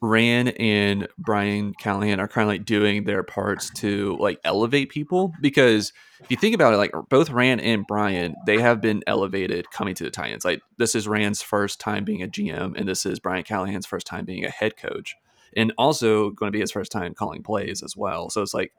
[0.02, 5.32] Ran and Brian Callahan are kind of like doing their parts to like elevate people
[5.40, 9.70] because if you think about it, like both Ran and Brian, they have been elevated
[9.70, 10.44] coming to the Titans.
[10.44, 14.06] Like this is Ran's first time being a GM, and this is Brian Callahan's first
[14.06, 15.14] time being a head coach,
[15.56, 18.28] and also going to be his first time calling plays as well.
[18.28, 18.72] So it's like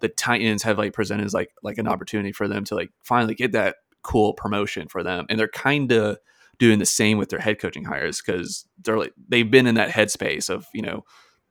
[0.00, 3.36] the Titans have like presented as like like an opportunity for them to like finally
[3.36, 6.18] get that cool promotion for them, and they're kind of
[6.58, 9.90] doing the same with their head coaching hires because they're like they've been in that
[9.90, 11.04] headspace of you know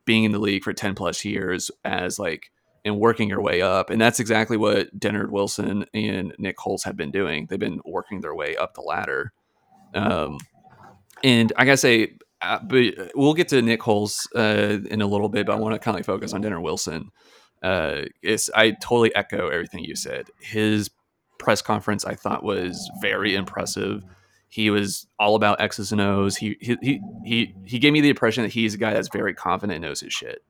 [0.05, 2.51] being in the league for ten plus years as like
[2.85, 3.89] and working your way up.
[3.89, 7.47] And that's exactly what Dennard Wilson and Nick Holz have been doing.
[7.47, 9.33] They've been working their way up the ladder.
[9.95, 10.37] Um,
[11.23, 15.29] and I gotta say, uh, but we'll get to Nick Holz uh, in a little
[15.29, 17.09] bit, but I want to kind of focus on Dennard Wilson.
[17.63, 20.27] Uh, it's I totally echo everything you said.
[20.39, 20.91] His
[21.39, 24.03] press conference I thought was very impressive.
[24.55, 26.37] He was all about X's and O's.
[26.37, 29.33] He he he he, he gave me the impression that he's a guy that's very
[29.33, 30.45] confident and knows his shit.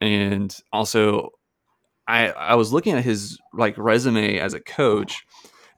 [0.00, 1.32] And also,
[2.08, 5.22] I I was looking at his like resume as a coach,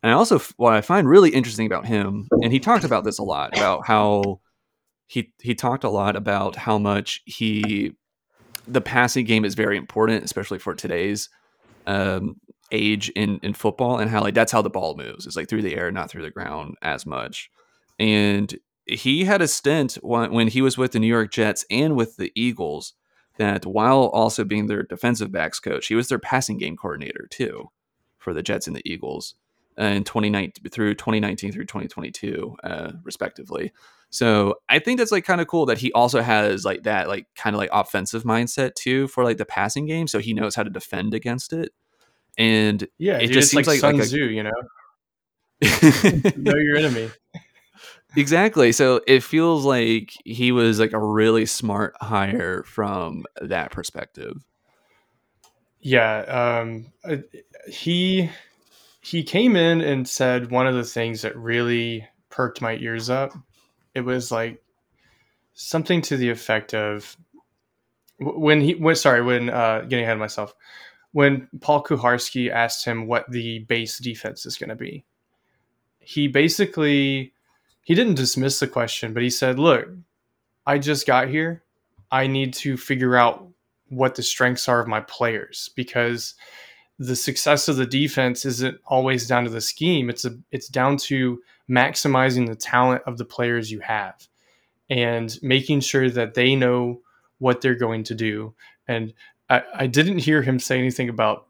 [0.04, 3.18] and I also what I find really interesting about him, and he talked about this
[3.18, 4.38] a lot about how
[5.08, 7.92] he he talked a lot about how much he
[8.68, 11.28] the passing game is very important, especially for today's
[11.88, 12.36] um,
[12.72, 15.26] age in in football, and how like that's how the ball moves.
[15.26, 17.50] It's like through the air, not through the ground as much.
[17.98, 21.94] And he had a stint when, when he was with the New York Jets and
[21.94, 22.94] with the Eagles
[23.36, 27.70] that while also being their defensive backs coach, he was their passing game coordinator too
[28.18, 29.34] for the Jets and the Eagles
[29.76, 33.72] in 2019 through 2019 through 2022 uh, respectively.
[34.10, 37.26] So I think that's like kind of cool that he also has like that like
[37.36, 40.62] kind of like offensive mindset too for like the passing game, so he knows how
[40.62, 41.72] to defend against it.
[42.38, 44.50] And Yeah, it dude, just it's like, seems like, Sun like a- Tzu, you know,
[46.36, 47.10] know your enemy.
[48.16, 48.72] exactly.
[48.72, 54.44] So it feels like he was like a really smart hire from that perspective.
[55.80, 57.18] Yeah, um, uh,
[57.68, 58.30] he
[59.00, 63.32] he came in and said one of the things that really perked my ears up.
[63.94, 64.62] It was like
[65.54, 67.16] something to the effect of
[68.18, 70.54] when he when sorry when uh, getting ahead of myself
[71.12, 75.04] when Paul Kuharsky asked him what the base defense is going to be.
[75.98, 77.32] He basically
[77.82, 79.88] he didn't dismiss the question, but he said, "Look,
[80.66, 81.62] I just got here.
[82.10, 83.46] I need to figure out
[83.88, 86.34] what the strengths are of my players because
[86.98, 90.10] the success of the defense isn't always down to the scheme.
[90.10, 91.40] It's a it's down to
[91.70, 94.26] maximizing the talent of the players you have
[94.90, 97.00] and making sure that they know
[97.38, 98.54] what they're going to do.
[98.86, 99.12] And
[99.50, 101.46] I, I didn't hear him say anything about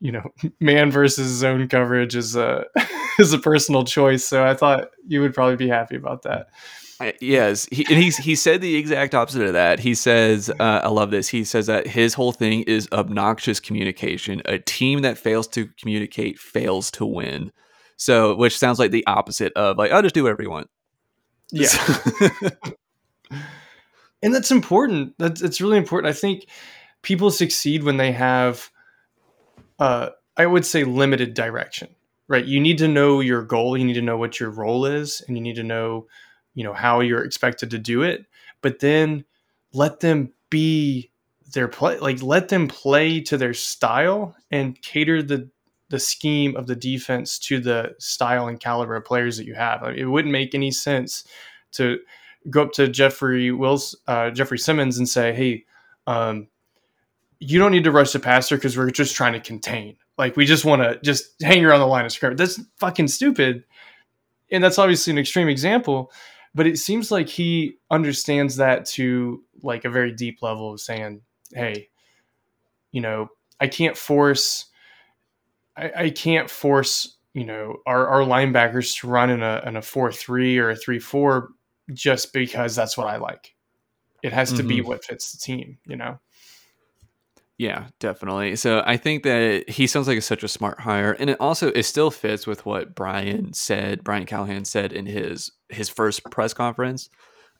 [0.00, 0.30] you know
[0.60, 2.64] man versus zone coverage is a
[3.18, 4.24] is a personal choice.
[4.24, 6.48] So I thought you would probably be happy about that.
[7.20, 9.80] Yes, he, and he's he said the exact opposite of that.
[9.80, 14.40] He says, uh, "I love this." He says that his whole thing is obnoxious communication.
[14.46, 17.52] A team that fails to communicate fails to win.
[17.96, 20.70] So, which sounds like the opposite of like, "I'll just do whatever you want."
[21.50, 21.68] Yeah.
[24.22, 26.46] and that's important that's it's really important i think
[27.04, 28.70] people succeed when they have
[29.78, 31.88] uh i would say limited direction
[32.26, 32.46] right?
[32.46, 35.36] You need to know your goal you need to know what your role is and
[35.36, 36.06] you need to know
[36.54, 38.24] you know how you're expected to do it
[38.62, 39.24] but then
[39.72, 41.10] let them be
[41.52, 45.50] their play like let them play to their style and cater the
[45.90, 49.82] the scheme of the defense to the style and caliber of players that you have.
[49.82, 51.24] I mean, it wouldn't make any sense
[51.72, 52.00] to
[52.50, 55.64] go up to Jeffrey Wills, uh, Jeffrey Simmons, and say, "Hey,
[56.06, 56.48] um,
[57.46, 59.96] you don't need to rush the passer because we're just trying to contain.
[60.18, 62.38] Like we just want to just hang around the line of scrimmage.
[62.38, 63.64] That's fucking stupid."
[64.50, 66.12] And that's obviously an extreme example,
[66.54, 71.22] but it seems like he understands that to like a very deep level of saying,
[71.52, 71.88] "Hey,
[72.92, 73.28] you know,
[73.60, 74.66] I can't force,
[75.76, 79.82] I, I can't force." You know, our, our linebackers to run in a in a
[79.82, 81.48] four three or a three four
[81.92, 83.56] just because that's what I like.
[84.22, 84.84] It has to be Mhm.
[84.84, 86.18] what fits the team, you know?
[87.56, 88.56] Yeah, definitely.
[88.56, 91.84] So I think that he sounds like such a smart hire, and it also it
[91.84, 94.02] still fits with what Brian said.
[94.02, 97.08] Brian Callahan said in his his first press conference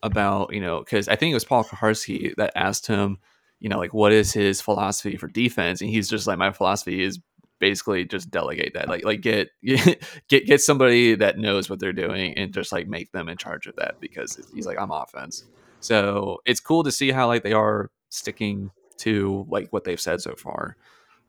[0.03, 3.19] about you know because I think it was Paul Kuharsky that asked him,
[3.61, 7.01] you know, like what is his philosophy for defense, and he's just like my philosophy
[7.01, 7.21] is
[7.61, 12.35] basically just delegate that, like like get get get somebody that knows what they're doing
[12.37, 15.45] and just like make them in charge of that because he's like I'm offense.
[15.79, 20.21] So it's cool to see how like they are sticking to like what they've said
[20.21, 20.77] so far.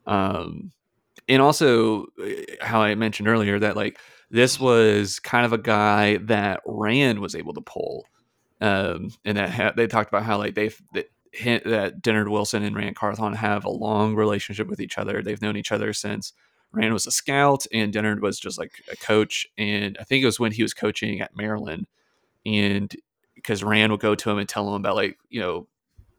[0.05, 0.71] Um,
[1.27, 3.99] and also eh, how I mentioned earlier that like
[4.29, 8.05] this was kind of a guy that Ran was able to pull.
[8.61, 11.09] Um, and that ha- they talked about how like they've that,
[11.43, 15.21] that Dennard Wilson and Ran Carthon have a long relationship with each other.
[15.21, 16.33] They've known each other since
[16.71, 19.47] Ran was a scout and Dennard was just like a coach.
[19.57, 21.87] And I think it was when he was coaching at Maryland.
[22.45, 22.93] And
[23.35, 25.67] because Ran would go to him and tell him about like, you know,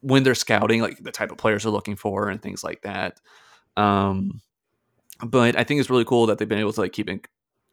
[0.00, 3.20] when they're scouting, like the type of players they're looking for and things like that.
[3.76, 4.40] Um,
[5.24, 7.20] but I think it's really cool that they've been able to like keep in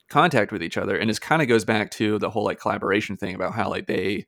[0.09, 3.17] contact with each other, and this kind of goes back to the whole like collaboration
[3.17, 4.25] thing about how like they,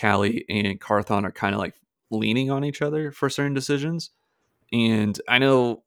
[0.00, 1.74] Callie and Carthon are kind of like
[2.10, 4.10] leaning on each other for certain decisions.
[4.72, 5.82] And I know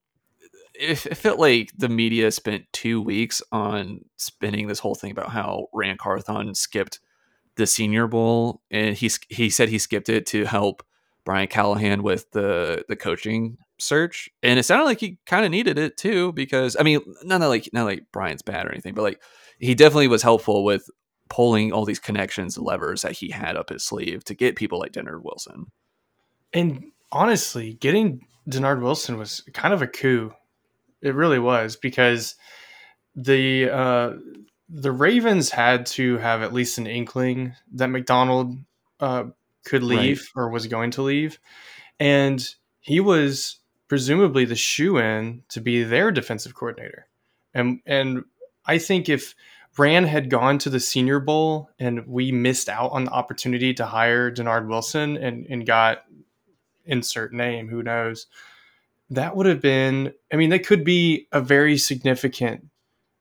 [0.74, 5.30] it, it felt like the media spent two weeks on spinning this whole thing about
[5.30, 7.00] how Ran Carthon skipped
[7.56, 10.84] the Senior Bowl, and he he said he skipped it to help
[11.28, 15.78] Brian Callahan with the the coaching search, and it sounded like he kind of needed
[15.78, 19.22] it too because I mean, not like not like Brian's bad or anything, but like
[19.60, 20.90] he definitely was helpful with
[21.30, 24.80] pulling all these connections and levers that he had up his sleeve to get people
[24.80, 25.66] like Dennard Wilson.
[26.54, 30.32] And honestly, getting Dennard Wilson was kind of a coup.
[31.02, 32.36] It really was because
[33.18, 34.14] the uh,
[34.70, 38.56] the Ravens had to have at least an inkling that Macdonald
[39.02, 39.26] uh,
[39.68, 41.40] could leave or was going to leave,
[42.00, 42.48] and
[42.80, 47.08] he was presumably the shoe in to be their defensive coordinator.
[47.54, 48.24] And and
[48.66, 49.36] I think if
[49.78, 53.86] Ran had gone to the Senior Bowl and we missed out on the opportunity to
[53.86, 56.04] hire Dennard Wilson and, and got
[56.86, 58.28] insert name, who knows,
[59.12, 62.66] that would have been, I mean, that could be a very significant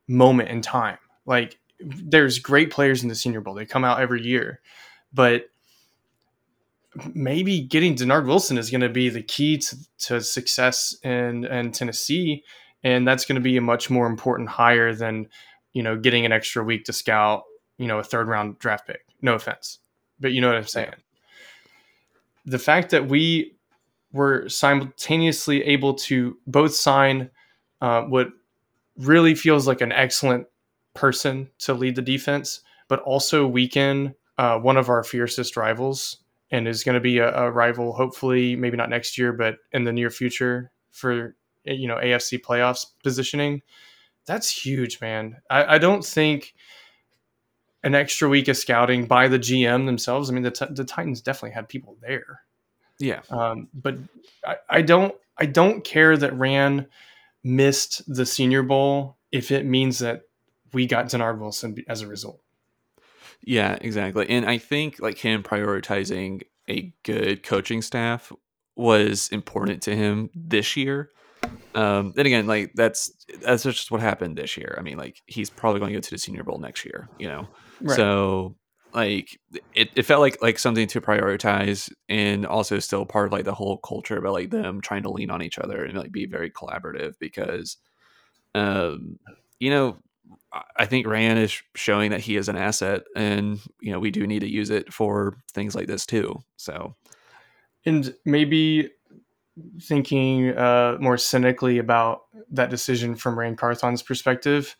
[0.08, 0.98] moment in time.
[1.26, 4.60] Like, there's great players in the Senior Bowl, they come out every year,
[5.12, 5.50] but
[7.14, 11.72] maybe getting Dennard Wilson is going to be the key to, to success in, in
[11.72, 12.44] Tennessee.
[12.82, 15.28] And that's going to be a much more important hire than,
[15.72, 17.44] you know, getting an extra week to scout,
[17.78, 19.04] you know, a third round draft pick.
[19.22, 19.78] No offense,
[20.20, 20.94] but you know what I'm saying.
[22.44, 23.56] The fact that we
[24.12, 27.30] were simultaneously able to both sign
[27.80, 28.28] uh, what
[28.96, 30.46] really feels like an excellent
[30.94, 36.18] person to lead the defense, but also weaken uh, one of our fiercest rivals
[36.50, 39.84] and is going to be a, a rival, hopefully, maybe not next year, but in
[39.84, 43.62] the near future for you know AFC playoffs positioning.
[44.26, 45.36] That's huge, man.
[45.50, 46.54] I, I don't think
[47.82, 50.28] an extra week of scouting by the GM themselves.
[50.28, 52.40] I mean, the, t- the Titans definitely had people there,
[52.98, 53.96] Yeah, um, but
[54.44, 56.86] I, I don't I don't care that Ran
[57.44, 60.22] missed the Senior Bowl if it means that
[60.72, 62.40] we got Dennard Wilson as a result.
[63.42, 64.28] Yeah, exactly.
[64.28, 68.32] And I think like him prioritizing a good coaching staff
[68.76, 71.10] was important to him this year.
[71.74, 73.12] Um, then again, like that's
[73.42, 74.74] that's just what happened this year.
[74.78, 77.28] I mean, like he's probably going to go to the Senior Bowl next year, you
[77.28, 77.48] know.
[77.80, 77.96] Right.
[77.96, 78.56] So
[78.96, 79.38] like
[79.74, 83.54] it, it felt like like something to prioritize and also still part of like the
[83.54, 86.50] whole culture about like them trying to lean on each other and like be very
[86.50, 87.76] collaborative because
[88.54, 89.18] um
[89.60, 89.98] you know
[90.76, 94.26] I- think Ran is showing that he is an asset, and you know we do
[94.26, 96.38] need to use it for things like this too.
[96.56, 96.94] So
[97.84, 98.90] and maybe
[99.80, 104.76] thinking uh, more cynically about that decision from Ran Carthon's perspective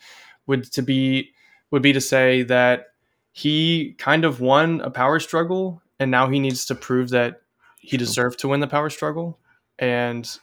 [0.46, 1.30] would to be
[1.70, 2.86] would be to say that
[3.32, 7.42] he kind of won a power struggle and now he needs to prove that
[7.78, 9.38] he deserved to win the power struggle
[9.78, 10.38] and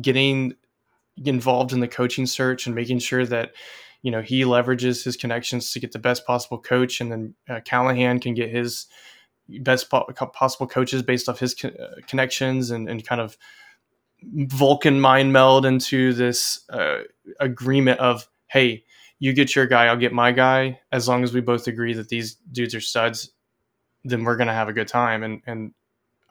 [0.00, 0.54] getting
[1.24, 3.52] involved in the coaching search and making sure that
[4.02, 7.60] you know he leverages his connections to get the best possible coach and then uh,
[7.64, 8.86] Callahan can get his
[9.60, 13.36] best po- possible coaches based off his co- uh, connections and, and kind of
[14.24, 16.98] Vulcan mind meld into this uh,
[17.40, 18.84] agreement of, hey,
[19.18, 20.80] you get your guy, I'll get my guy.
[20.92, 23.32] As long as we both agree that these dudes are studs,
[24.04, 25.22] then we're gonna have a good time.
[25.22, 25.72] And and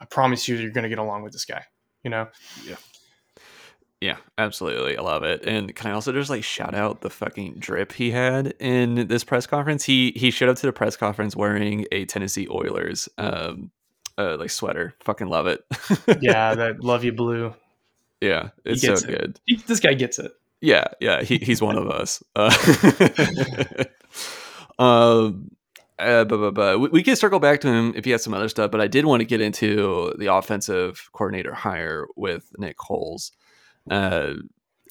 [0.00, 1.64] I promise you, you're gonna get along with this guy.
[2.02, 2.28] You know,
[2.64, 2.76] yeah,
[4.38, 5.44] absolutely, I love it.
[5.46, 9.24] And can I also just like shout out the fucking drip he had in this
[9.24, 9.84] press conference?
[9.84, 13.70] He he showed up to the press conference wearing a Tennessee Oilers um
[14.18, 14.94] uh, like sweater.
[15.00, 15.64] Fucking love it.
[16.20, 17.54] yeah, that love you blue.
[18.20, 19.06] yeah, it's so it.
[19.06, 19.40] good.
[19.46, 20.32] He, this guy gets it.
[20.60, 22.22] Yeah, yeah, he, he's one of us.
[24.78, 24.78] Uh,
[25.26, 25.50] um,
[25.98, 28.32] uh, but, but, but we, we can circle back to him if he has some
[28.34, 28.70] other stuff.
[28.70, 33.32] But I did want to get into the offensive coordinator hire with Nick Holz.
[33.90, 34.34] Uh,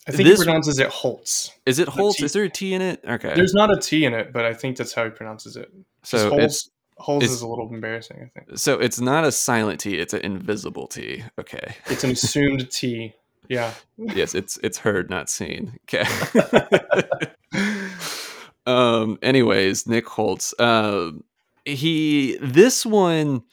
[0.08, 1.52] I think This- he pronounces it Holtz.
[1.66, 2.22] is it Holtz?
[2.22, 3.02] Is there a T in it?
[3.08, 5.72] Okay, There's not a T in it, but I think that's how he pronounces it.
[6.04, 8.18] so Holtz, Holtz is a little embarrassing.
[8.36, 9.96] I think so it's not a silent T.
[9.98, 11.24] It's an invisible T.
[11.40, 11.76] Okay.
[11.88, 13.14] it's an assumed T.
[13.48, 15.78] Yeah, yes, it's it's heard, not seen.
[15.84, 16.06] Okay.
[18.66, 19.18] um.
[19.22, 20.54] Anyways, Nick Holtz.
[20.60, 21.24] Um.
[21.66, 23.44] he this one.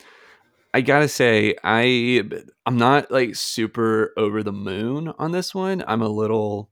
[0.74, 2.22] I gotta say, I
[2.66, 5.82] I'm not like super over the moon on this one.
[5.86, 6.70] I'm a little.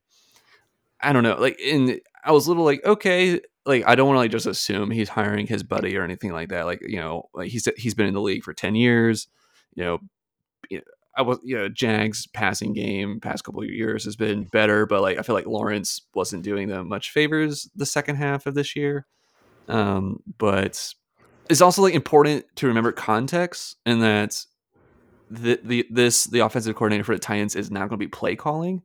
[1.01, 1.37] I don't know.
[1.37, 3.41] Like in, I was a little like okay.
[3.65, 6.51] Like I don't want to like just assume he's hiring his buddy or anything like
[6.51, 6.67] that.
[6.67, 9.29] Like you know, like he's he's been in the league for ten years.
[9.75, 9.99] You know,
[11.17, 15.01] I was you know Jags passing game past couple of years has been better, but
[15.01, 18.77] like I feel like Lawrence wasn't doing them much favors the second half of this
[18.77, 19.07] year.
[19.69, 20.93] Um, but
[21.49, 24.45] it's also like important to remember context and that
[25.31, 28.37] the the this the offensive coordinator for the Titans is not going to be play
[28.37, 28.83] calling.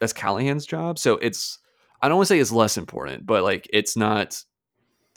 [0.00, 0.98] that's Callahan's job.
[0.98, 1.58] So it's
[2.00, 4.42] I don't want to say it's less important, but like it's not.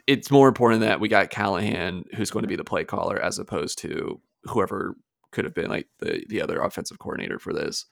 [0.08, 3.38] It's more important that we got Callahan, who's going to be the play caller, as
[3.38, 4.96] opposed to whoever
[5.32, 7.86] could have been like the the other offensive coordinator for this.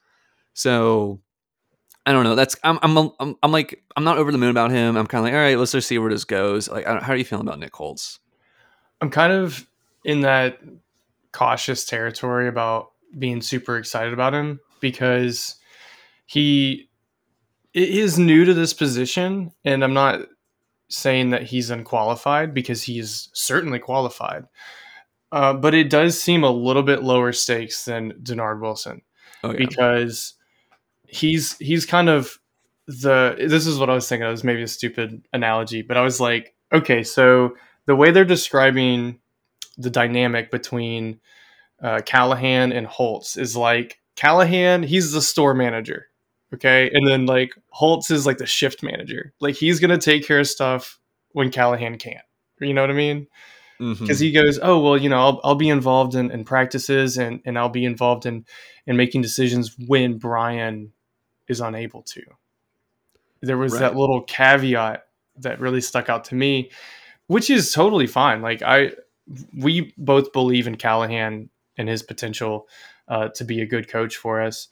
[0.54, 1.22] So
[2.08, 2.36] I don't know.
[2.36, 4.98] That's I'm I'm I'm, I'm like I'm not over the moon about him.
[4.98, 6.68] I'm kind of like all right, let's just see where this goes.
[6.70, 8.20] Like, how are you feeling about Nick Holz?
[9.02, 9.68] I'm kind of
[10.04, 10.60] in that
[11.32, 15.56] cautious territory about being super excited about him because
[16.26, 16.89] he
[17.74, 20.22] is new to this position and I'm not
[20.89, 24.45] saying that he's unqualified because he's certainly qualified.
[25.32, 29.02] Uh, but it does seem a little bit lower stakes than Dennard Wilson
[29.43, 30.34] Oh yeah, because
[31.08, 32.39] he's he's kind of
[32.88, 34.28] the this is what I was thinking.
[34.28, 37.56] It was maybe a stupid analogy, but I was like, okay, so
[37.88, 39.20] the way they're describing
[39.78, 41.20] the dynamic between
[41.82, 46.08] uh, Callahan and Holz is like Callahan, he's the store manager,
[46.54, 49.34] okay, and then like Holz is like the shift manager.
[49.40, 51.00] Like he's gonna take care of stuff
[51.32, 52.26] when Callahan can't.
[52.60, 53.28] You know what I mean?
[54.02, 57.42] Because he goes, oh well, you know, I'll, I'll be involved in, in practices and
[57.46, 58.46] and I'll be involved in
[58.88, 60.94] in making decisions when Brian
[61.48, 62.24] is unable to.
[63.42, 65.06] There was that little caveat
[65.38, 66.72] that really stuck out to me,
[67.28, 68.42] which is totally fine.
[68.42, 68.92] Like I,
[69.54, 72.68] we both believe in Callahan and his potential
[73.08, 74.68] uh, to be a good coach for us.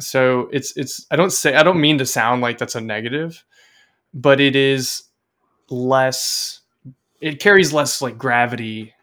[0.00, 3.44] So it's it's I don't say I don't mean to sound like that's a negative,
[4.12, 5.04] but it is
[5.70, 6.60] less
[7.20, 8.94] it carries less like gravity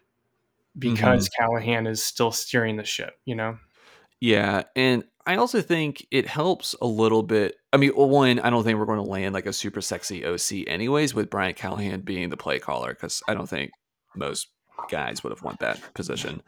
[0.78, 3.58] because Callahan is still steering the ship, you know?
[4.20, 7.54] Yeah, and I also think it helps a little bit.
[7.72, 10.66] I mean, one, I don't think we're going to land like a super sexy OC,
[10.66, 13.70] anyways, with Brian Callahan being the play caller, because I don't think
[14.16, 14.48] most
[14.90, 16.42] guys would have want that position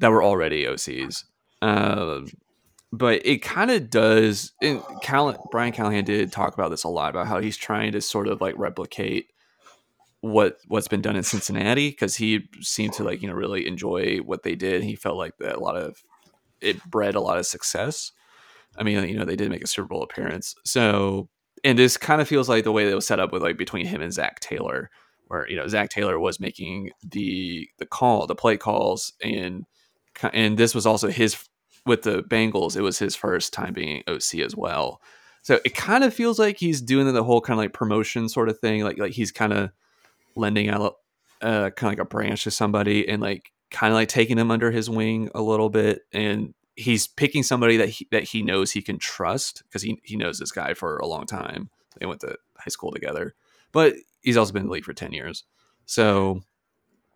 [0.00, 1.22] that were already OCs.
[1.62, 2.26] Um,
[2.92, 4.52] but it kind of does.
[4.60, 8.00] And Call- Brian Callahan did talk about this a lot about how he's trying to
[8.00, 9.28] sort of like replicate
[10.20, 14.16] what what's been done in Cincinnati because he seemed to like you know really enjoy
[14.16, 14.82] what they did.
[14.82, 16.02] He felt like that a lot of
[16.60, 18.10] it bred a lot of success.
[18.78, 20.54] I mean, you know, they did make a Super Bowl appearance.
[20.64, 21.28] So,
[21.64, 23.86] and this kind of feels like the way that was set up with like between
[23.86, 24.90] him and Zac Taylor,
[25.28, 29.64] where you know Zac Taylor was making the the call, the play calls, and
[30.32, 31.36] and this was also his
[31.84, 32.76] with the Bengals.
[32.76, 35.00] It was his first time being OC as well.
[35.42, 38.48] So it kind of feels like he's doing the whole kind of like promotion sort
[38.48, 39.70] of thing, like like he's kind of
[40.34, 40.96] lending out
[41.40, 44.50] uh kind of like a branch to somebody and like kind of like taking them
[44.50, 48.70] under his wing a little bit and he's picking somebody that he, that he knows
[48.70, 51.70] he can trust because he, he knows this guy for a long time.
[51.98, 53.34] They went to high school together.
[53.72, 55.44] But he's also been in the league for 10 years.
[55.86, 56.42] So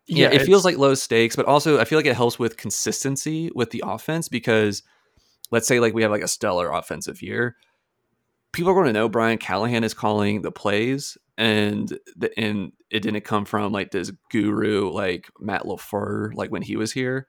[0.06, 3.48] yeah, it feels like low stakes but also i feel like it helps with consistency
[3.54, 4.82] with the offense because
[5.50, 7.56] let's say like we have like a stellar offensive year.
[8.52, 13.00] People are going to know brian callahan is calling the plays and the and it
[13.00, 17.26] didn't come from like this guru like matt lafleur like when he was here.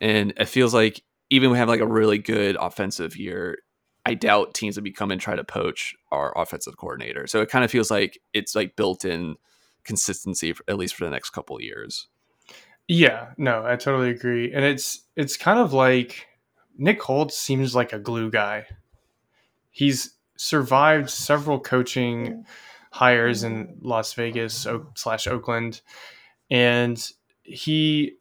[0.00, 1.02] And it feels like
[1.34, 3.58] even we have like a really good offensive year
[4.06, 7.50] i doubt teams would be come and try to poach our offensive coordinator so it
[7.50, 9.36] kind of feels like it's like built in
[9.84, 12.08] consistency for, at least for the next couple years
[12.86, 14.52] Yeah, no, I totally agree.
[14.52, 16.26] And it's it's kind of like
[16.76, 18.66] Nick Holz seems like a glue guy.
[19.70, 22.44] He's survived several coaching
[22.90, 25.80] hires in Las Vegas slash Oakland,
[26.50, 27.10] and
[27.42, 28.16] he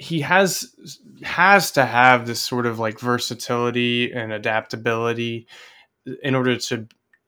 [0.00, 0.74] he has
[1.22, 5.48] has to have this sort of like versatility and adaptability
[6.22, 6.86] in order to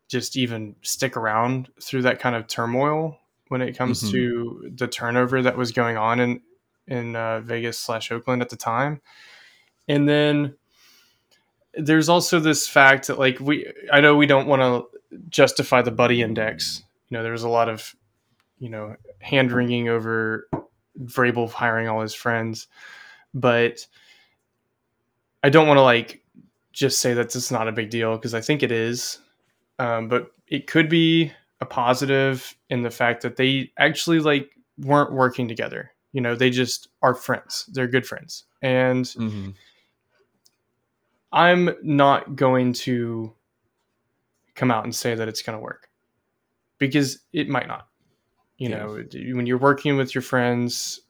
[0.09, 3.19] just even stick around through that kind of turmoil
[3.49, 4.11] when it comes Mhm.
[4.13, 6.41] to the turnover that was going on in
[6.87, 9.01] in uh, Vegas slash Oakland at the time,
[9.89, 10.55] and then
[11.75, 15.91] there's also this fact that like we I know we don't want to justify the
[15.91, 16.83] buddy index.
[17.09, 17.95] You know, there's a lot of
[18.61, 20.49] you know hand wringing over
[21.05, 22.69] Vrabel hiring all his friends,
[23.35, 23.87] but
[25.43, 26.23] I don't want to like
[26.73, 29.19] just say that it's not a big deal because I think it is.
[29.79, 35.13] Um, but it could be a positive in the fact that they actually like weren't
[35.13, 35.93] working together.
[36.13, 37.69] You know, they just are friends.
[37.73, 38.45] They're good friends.
[38.63, 39.51] And mm-hmm.
[41.33, 43.33] I'm not going to
[44.55, 45.89] come out and say that it's going to work
[46.79, 47.87] because it might not.
[48.61, 48.77] You Yeah.
[48.87, 51.01] know, when you're working with your friends,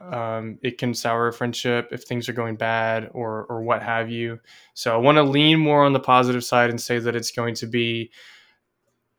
[0.00, 4.10] um, it can sour a friendship if things are going bad or or what have
[4.10, 4.40] you.
[4.74, 7.54] So I want to lean more on the positive side and say that it's going
[7.56, 8.10] to be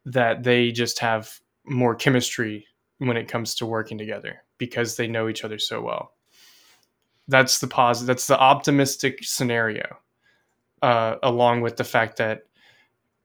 [0.05, 2.65] that they just have more chemistry
[2.97, 6.13] when it comes to working together because they know each other so well.
[7.27, 8.07] That's the positive.
[8.07, 9.97] That's the optimistic scenario,
[10.81, 12.43] uh, along with the fact that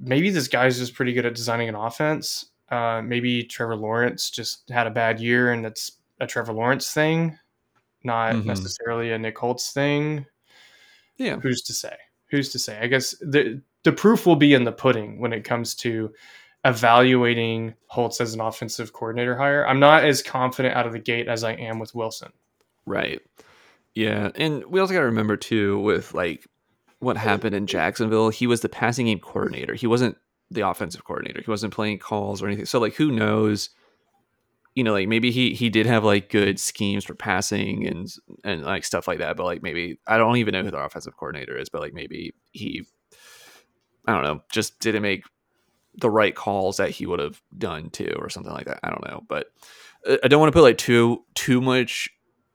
[0.01, 2.47] maybe this guy's just pretty good at designing an offense.
[2.73, 7.39] Uh, maybe Trevor Lawrence just had a bad year and it's a Trevor Lawrence thing,
[8.03, 8.47] not Mhm.
[8.47, 10.25] necessarily a Nick Holz thing.
[11.19, 11.37] Yeah.
[11.39, 11.95] Who's to say?
[12.31, 12.79] Who's to say?
[12.81, 16.15] I guess the the proof will be in the pudding when it comes to
[16.65, 19.67] evaluating Holz as an offensive coordinator hire.
[19.67, 22.33] I'm not as confident out of the gate as I am with Wilson.
[22.87, 23.21] Right.
[23.95, 26.47] Yeah, and we also got to remember too with like
[27.01, 28.31] what happened in Jacksonville.
[28.31, 29.75] He was the passing game coordinator.
[29.75, 30.17] He wasn't
[30.53, 31.41] the offensive coordinator.
[31.43, 32.67] He wasn't playing calls or anything.
[32.67, 33.71] So like, who knows?
[34.75, 38.09] You know, like maybe he he did have like good schemes for passing and
[38.45, 39.37] and like stuff like that.
[39.37, 41.69] But like maybe I don't even know who their offensive coordinator is.
[41.69, 42.85] But like maybe he,
[44.07, 45.25] I don't know, just didn't make
[45.95, 48.81] the right calls that he would have done too, or something like that.
[48.83, 49.49] I don't know, but
[50.07, 52.09] I don't want to put like too too much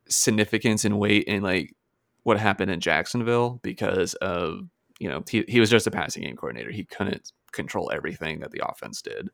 [0.09, 1.75] significance and weight in like
[2.23, 4.61] what happened in Jacksonville because of
[4.99, 6.71] you know he, he was just a passing game coordinator.
[6.71, 9.29] He couldn't control everything that the offense did.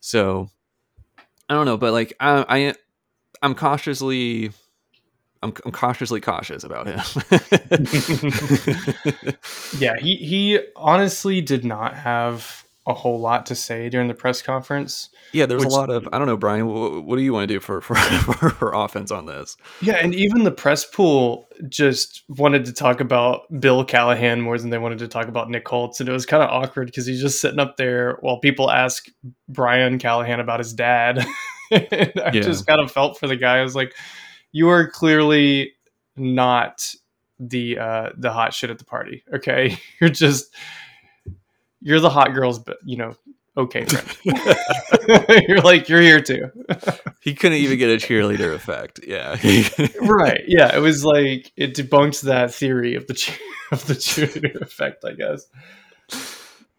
[0.00, 0.50] So
[1.48, 2.74] I don't know, but like I, I
[3.42, 4.52] I'm cautiously
[5.42, 7.00] I'm, I'm cautiously cautious about him.
[9.78, 14.42] Yeah, he he honestly did not have a whole lot to say during the press
[14.42, 15.08] conference.
[15.32, 16.66] yeah, there's Which- a lot of I don't know, Brian.
[16.66, 19.56] What, what do you want to do for for, for offense on this?
[19.80, 24.70] Yeah, and even the press pool just wanted to talk about Bill Callahan more than
[24.70, 27.20] they wanted to talk about Nick Holz, and it was kind of awkward because he's
[27.20, 29.06] just sitting up there while people ask
[29.48, 31.18] Brian Callahan about his dad.
[31.70, 32.40] and I Yeah.
[32.40, 33.58] just kind of felt for the guy.
[33.58, 33.94] I was like,
[34.50, 35.72] "You are clearly
[36.16, 36.92] not
[37.38, 39.22] the uh, the hot shit at the party.
[39.32, 40.52] Okay, you're just
[41.82, 43.14] you're the hot girls, but you know."
[43.54, 43.84] Okay,
[45.46, 46.50] you're like you're here too.
[47.20, 49.00] He couldn't even get a cheerleader effect.
[49.06, 49.32] Yeah.
[50.00, 53.36] right yeah it was like it debunks that theory of the cheer,
[53.72, 55.46] of the cheerleader effect i guess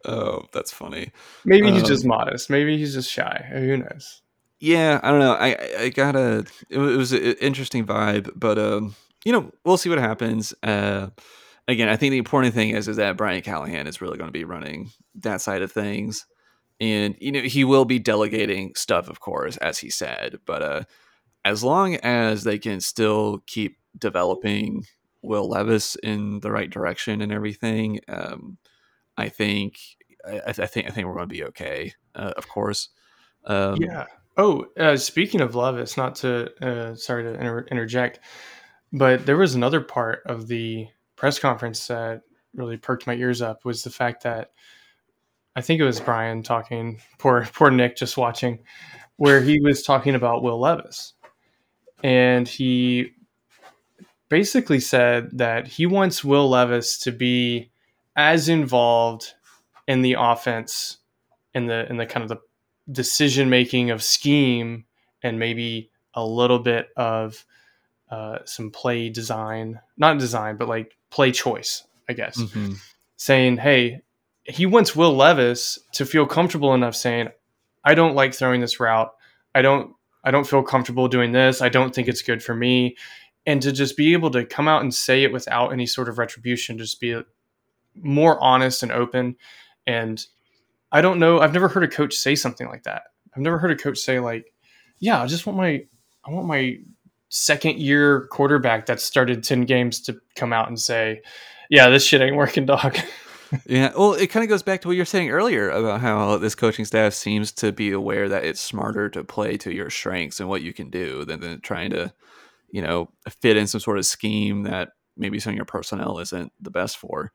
[0.06, 1.12] oh, that's funny.
[1.46, 4.22] maybe he's Um, just modest maybe he's just shy who knows
[4.60, 8.58] yeah i don't know i I- i got a it was an interesting vibe but
[8.58, 8.96] um
[9.26, 11.10] you know we'll see what happens uh
[11.68, 14.32] again i think the important thing is is that brian callahan is really going to
[14.32, 16.26] be running that side of things.
[16.80, 20.84] And you know he will be delegating stuff of course as he said but uh
[21.46, 24.86] as long as they can still keep developing
[25.22, 28.58] will levis in the right direction and everything um
[29.18, 29.78] i think
[30.28, 32.90] i, I think i think we're going to be okay uh, of course.
[33.46, 34.06] Um yeah.
[34.36, 38.20] Oh uh, speaking of levis not to uh, sorry to inter- interject
[38.92, 40.88] but there was another part of the
[41.24, 42.22] press conference that
[42.54, 44.52] really perked my ears up was the fact that
[45.56, 48.60] i think it was brian talking poor poor nick just watching
[49.18, 51.14] where he was talking about will levis.
[52.04, 53.12] And he
[54.30, 57.72] basically said that he wants Will Levis to be
[58.16, 59.34] as involved
[59.88, 60.98] in the offense
[61.54, 62.42] in the in the kind of the
[62.92, 64.86] decision making of scheme
[65.22, 67.46] and maybe a little bit of
[68.10, 72.38] uh, some play design, not design, but like play choice, I guess.
[72.38, 72.78] mhm.
[73.18, 74.02] Saying, hey,
[74.46, 77.30] he wants Will Levis to feel comfortable enough saying,
[77.86, 79.14] I don't like throwing this route.
[79.54, 81.62] I don't I don't feel comfortable doing this.
[81.62, 82.96] I don't think it's good for me.
[83.46, 86.18] And to just be able to come out and say it without any sort of
[86.18, 87.22] retribution, just be
[87.96, 89.36] more honest and open.
[89.86, 90.26] And
[90.92, 93.04] I don't know, I've never heard a coach say something like that.
[93.36, 94.54] I've never heard a coach say like,
[95.00, 95.86] "Yeah, I just want my
[96.26, 96.78] I want my
[97.34, 101.20] second year quarterback that started 10 games to come out and say,
[101.68, 102.98] "Yeah, this shit ain't working, dog."
[103.68, 106.38] Yeah, well, it kind of goes back to what you were saying earlier about how
[106.38, 110.40] this coaching staff seems to be aware that it's smarter to play to your strengths
[110.40, 112.12] and what you can do than, than trying to,
[112.72, 113.12] you know,
[113.44, 116.98] fit in some sort of scheme that maybe some of your personnel isn't the best
[116.98, 117.32] for.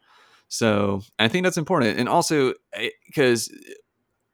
[0.48, 3.48] So I think that's important, and also eh, because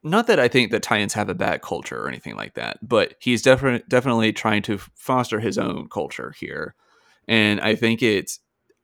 [0.04, 3.14] not that I think that Titans have a bad culture or anything like that, but
[3.18, 6.74] he's definitely definitely trying to foster his own culture here,
[7.26, 8.40] and I think it's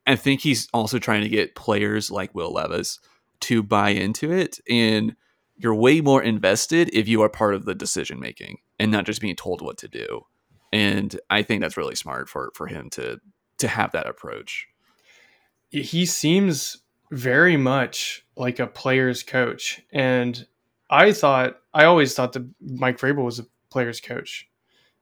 [0.07, 2.99] I think he's also trying to get players like Will Levis
[3.41, 4.59] to buy into it.
[4.69, 5.15] And
[5.57, 9.21] you're way more invested if you are part of the decision making and not just
[9.21, 10.27] being told what to do.
[10.73, 13.21] And I think that's really smart for for him to
[13.59, 14.67] to have that approach.
[15.69, 16.79] he seems
[17.11, 19.83] very much like a player's coach.
[19.93, 20.47] And
[20.91, 24.49] I thought, I always thought that Mike Vrabel was a player's coach.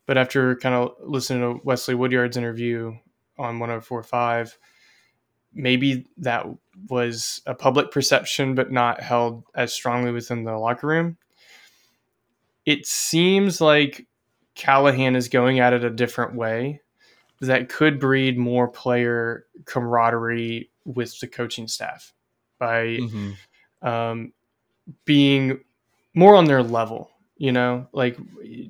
[0.07, 2.95] But after kind of listening to Wesley Woodyard's interview
[3.39, 4.53] on 104.5,
[5.55, 6.47] maybe that
[6.89, 11.17] was a public perception, but not held as strongly within the locker room.
[12.65, 14.07] It seems like
[14.55, 16.83] Callahan is going at it a different way
[17.41, 22.13] that could breed more player camaraderie with the coaching staff
[22.59, 23.87] by Mm-hmm.
[23.89, 24.33] um,
[25.05, 25.61] being
[26.19, 28.19] more on their level, you know, like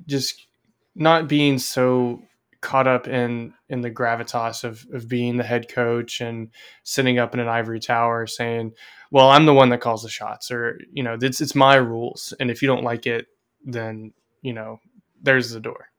[0.05, 0.45] just
[0.93, 2.21] not being so
[2.61, 6.49] caught up in in the gravitas of of being the head coach and
[6.83, 8.73] sitting up in an ivory tower saying,
[9.09, 12.35] "Well, I'm the one that calls the shots," or you know, it's it's my rules,
[12.39, 13.25] and if you don't like it,
[13.65, 14.79] then you know,
[15.19, 15.89] there's the door.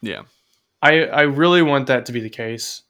[0.00, 0.22] Yeah.
[0.80, 2.82] I I really want that to be the case.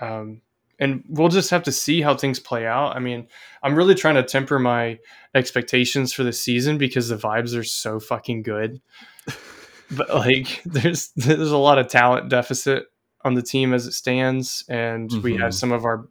[0.00, 0.42] Um,
[0.78, 2.94] and we'll just have to see how things play out.
[2.94, 3.26] I mean,
[3.62, 4.98] I'm really trying to temper my
[5.34, 8.80] expectations for the season because the vibes are so fucking good.
[9.90, 12.86] but like, there's there's a lot of talent deficit
[13.24, 15.54] on the team as it stands, and we have Mhm.
[15.54, 16.06] some of our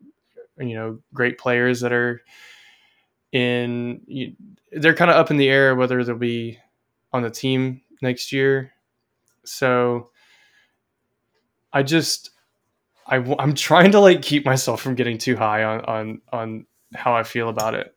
[0.59, 2.21] you know great players that are
[3.31, 4.01] in.
[4.07, 4.35] you-
[4.71, 6.59] They're kind of up in the air whether they'll be
[7.13, 8.73] on the team next year.
[9.45, 10.09] So
[11.71, 12.31] I just
[13.07, 17.13] I I'm trying to like keep myself from getting too high on on on how
[17.15, 17.95] I feel about it.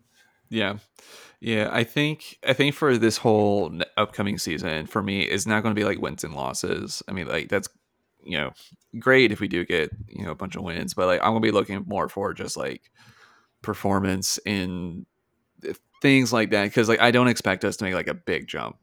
[0.48, 0.78] Yeah.
[1.40, 5.74] Yeah, I think I think for this whole upcoming season for me is not going
[5.74, 7.02] to be like wins and losses.
[7.08, 7.68] I mean, like that's
[8.22, 8.52] you know
[8.98, 11.40] great if we do get you know a bunch of wins, but like I'm to
[11.40, 12.90] be looking more for just like
[13.62, 15.06] performance in
[15.66, 18.46] eh, things like that because like I don't expect us to make like a big
[18.46, 18.76] jump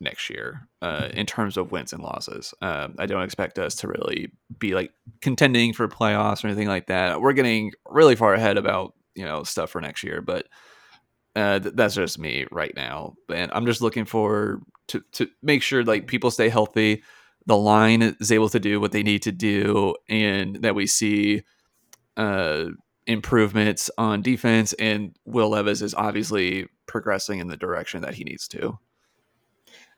[0.00, 2.54] next year uh, in terms of wins and losses.
[2.62, 6.86] Um, I don't expect us to really be like contending for playoffs or anything like
[6.86, 7.20] that.
[7.20, 10.46] We're getting really far ahead about you know stuff for next year, but
[11.36, 13.14] uh, th- that's just me right now.
[13.32, 17.02] And I'm just looking for to to make sure like people stay healthy,
[17.46, 21.42] the line is able to do what they need to do, and that we see
[22.16, 22.66] uh,
[23.06, 24.72] improvements on defense.
[24.74, 28.78] And Will Levis is obviously progressing in the direction that he needs to.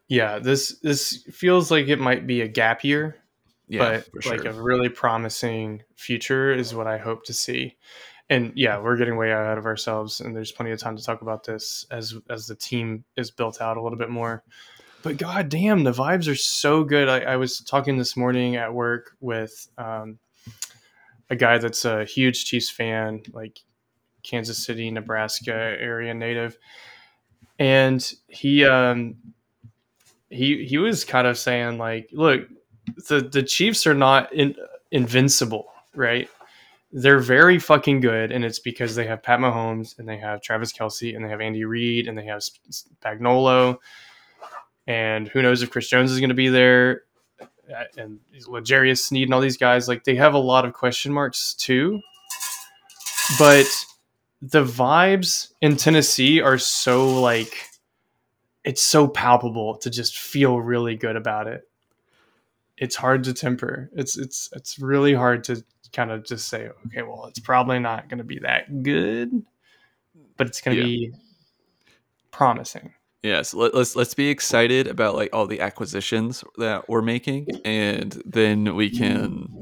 [0.08, 3.16] Yeah, this this feels like it might be a gap year,
[3.68, 4.36] Yeah, but sure.
[4.36, 7.76] like a really promising future is what I hope to see.
[8.28, 11.22] And yeah, we're getting way ahead of ourselves, and there's plenty of time to talk
[11.22, 14.42] about this as as the team is built out a little bit more.
[15.02, 17.08] But god damn, the vibes are so good.
[17.08, 20.18] I, I was talking this morning at work with um,
[21.28, 23.60] a guy that's a huge Chiefs fan, like
[24.22, 26.56] Kansas City, Nebraska area native,
[27.58, 29.16] and he um,
[30.32, 32.48] he he was kind of saying like, look,
[33.08, 34.54] the the Chiefs are not in,
[34.90, 36.28] invincible, right?
[36.90, 40.72] They're very fucking good, and it's because they have Pat Mahomes and they have Travis
[40.72, 43.78] Kelce and they have Andy Reid and they have Spagnuolo,
[44.86, 47.02] and who knows if Chris Jones is going to be there,
[47.96, 49.88] and L'Jarius Sneed and all these guys.
[49.88, 52.00] Like they have a lot of question marks too,
[53.38, 53.66] but
[54.42, 57.54] the vibes in Tennessee are so like
[58.64, 61.68] it's so palpable to just feel really good about it.
[62.78, 63.90] It's hard to temper.
[63.94, 68.08] It's it's it's really hard to kind of just say, okay, well, it's probably not
[68.08, 69.30] going to be that good,
[70.36, 70.88] but it's going to Yeah.
[70.88, 71.12] be
[72.30, 72.94] promising.
[73.22, 78.20] Yes, let, let's let's be excited about like all the acquisitions that we're making, and
[78.24, 79.61] then we can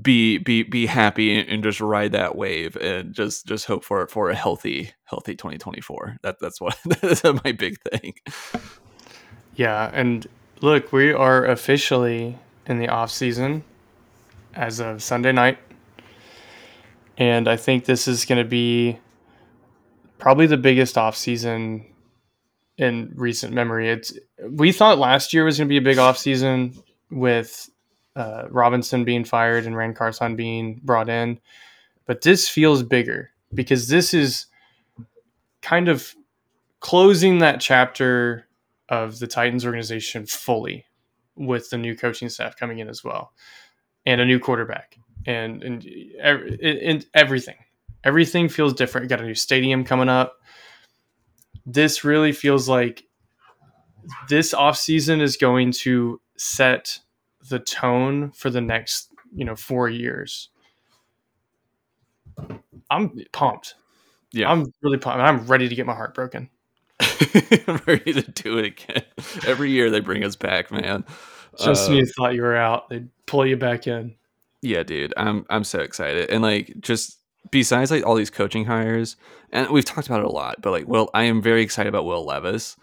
[0.00, 4.30] be be be happy and, just ride that wave and just just hope for for
[4.30, 6.16] a healthy healthy 2024.
[6.22, 8.14] That that's what that's my big thing.
[9.54, 10.26] Yeah, and
[10.60, 13.64] look, we are officially in the off season
[14.54, 15.58] as of Sunday night.
[17.18, 18.98] And I think this is going to be
[20.18, 21.86] probably the biggest off season
[22.78, 23.90] in recent memory.
[23.90, 24.12] It's
[24.48, 26.74] we thought last year was going to be a big off season
[27.10, 27.69] with
[28.16, 31.40] uh, Robinson being fired and Ran Carthon being brought in,
[32.06, 34.46] but this feels bigger because this is
[35.62, 36.14] kind of
[36.80, 38.46] closing that chapter
[38.88, 40.84] of the Titans organization fully
[41.36, 43.32] with the new coaching staff coming in as well
[44.06, 45.84] and a new quarterback and and,
[46.22, 47.56] and everything.
[48.02, 49.08] Everything feels different.
[49.08, 50.38] Got a new stadium coming up.
[51.66, 53.04] This really feels like
[54.28, 56.98] this offseason is going to set
[57.50, 60.48] the tone for the next you know four years.
[62.90, 63.74] I'm pumped.
[64.32, 65.20] Yeah, i'm really pumped.
[65.20, 66.48] I'm ready to get my heart broken.
[67.00, 69.02] I'm ready to do it again.
[69.46, 71.04] Every year they bring us back, man.
[71.58, 74.14] just Uh, when you thought you were out they'd pull you back in.
[74.62, 77.18] Yeah, dude, I'm I'm so excited, and like just
[77.50, 79.16] besides like all these coaching hires,
[79.52, 82.04] and we've talked about it a lot, but like well, I am very excited about
[82.04, 82.76] Will Levis,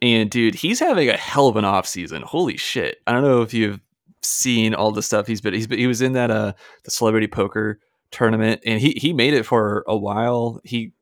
[0.00, 2.22] and dude, he's having a hell of an off season.
[2.22, 3.00] Holy shit!
[3.06, 3.80] I don't know if you've
[4.24, 5.54] seen all the stuff he's been.
[5.54, 6.52] He's been, he was in that uh
[6.84, 7.78] the celebrity poker
[8.10, 10.60] tournament, and he he made it for a while.
[10.64, 10.92] He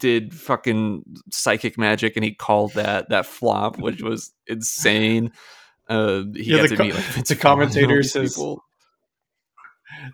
[0.00, 5.32] did fucking psychic magic, and he called that that flop, which was insane.
[5.88, 8.64] Uh, he Yeah, got the to meet like the Vaughn and all commentator says- people.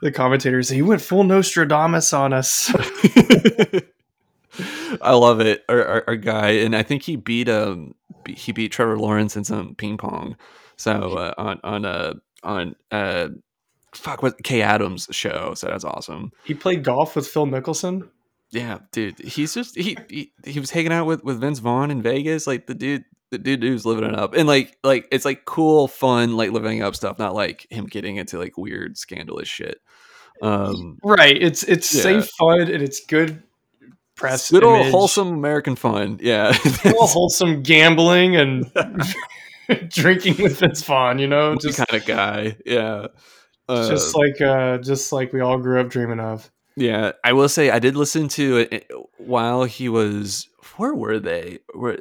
[0.00, 2.72] the commentators say he went full Nostradamus on us.
[5.02, 5.64] I love it.
[5.68, 7.94] Our, our, our guy, and I think he beat um
[8.28, 10.36] he beat Trevor Lawrence in some ping pong.
[10.76, 12.14] So uh, on on uh
[12.44, 13.28] on uh
[13.94, 15.54] fuck what Kay Adams show.
[15.54, 16.32] So that's awesome.
[16.44, 18.08] He played golf with Phil Mickelson.
[18.50, 19.18] Yeah, dude.
[19.18, 22.46] He's just he he, he was hanging out with with Vince Vaughn in Vegas.
[22.46, 23.04] Like the dude.
[23.30, 26.82] The dude who's living it up, and like, like it's like cool, fun, like living
[26.82, 27.18] up stuff.
[27.18, 29.80] Not like him getting into like weird, scandalous shit.
[30.40, 31.36] Um, Right.
[31.42, 32.02] It's it's Yeah.
[32.02, 33.42] safe fun and it's good
[34.14, 34.52] press.
[34.52, 34.92] good old image.
[34.92, 36.18] wholesome American fun.
[36.22, 36.52] Yeah,
[36.84, 38.70] wholesome gambling and
[39.88, 41.18] drinking with Vince Vaughn.
[41.18, 42.56] You know, just kind of guy.
[42.64, 43.08] Yeah.
[43.68, 46.50] Uh, just like uh, just like we all grew up dreaming of.
[46.76, 50.48] yeah, I will say I did listen to it while he was.
[50.76, 51.60] Where were they?
[51.72, 52.00] Where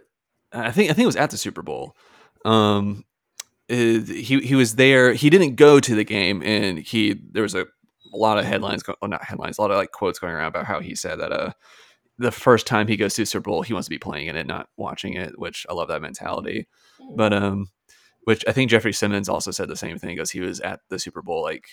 [0.51, 1.95] I think I think it was at the Super Bowl.
[2.43, 3.05] Um,
[3.68, 5.14] he he was there.
[5.14, 8.84] He didn't go to the game, and he there was a, a lot of headlines.
[8.86, 9.57] Well, not headlines.
[9.57, 11.51] A lot of like quotes going around about how he said that uh
[12.20, 14.36] the first time he goes to the Super Bowl, he wants to be playing in
[14.36, 15.39] it, not watching it.
[15.39, 16.68] Which I love that mentality.
[17.16, 17.68] But um,
[18.26, 20.99] which I think Jeffrey Simmons also said the same thing because he was at the
[20.99, 21.66] Super Bowl like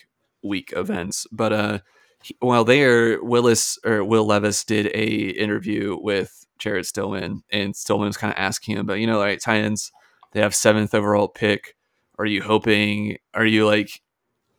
[0.42, 1.26] week events.
[1.32, 1.78] But uh,
[2.22, 8.06] he, while there, Willis or Will Levis did a interview with Jared Stillman, and Stillman
[8.08, 9.92] was kind of asking him, but you know, like Titans,
[10.32, 11.74] they have seventh overall pick.
[12.18, 13.16] Are you hoping?
[13.34, 14.00] Are you like?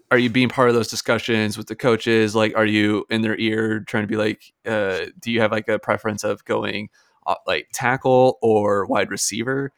[0.10, 2.36] Are you being part of those discussions with the coaches?
[2.36, 5.70] Like, are you in their ear trying to be like, uh, do you have like
[5.70, 6.90] a preference of going
[7.26, 9.72] uh, like tackle or wide receiver?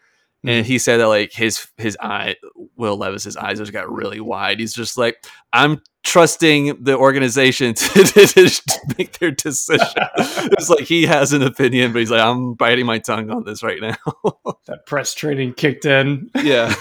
[0.44, 0.68] And mm-hmm.
[0.68, 2.36] he said that like his his eye
[2.76, 8.04] will levis's eyes just got really wide he's just like i'm trusting the organization to,
[8.04, 9.88] to, to make their decision
[10.18, 13.64] it's like he has an opinion but he's like i'm biting my tongue on this
[13.64, 13.96] right now
[14.66, 16.30] That press training kicked in.
[16.36, 16.74] yeah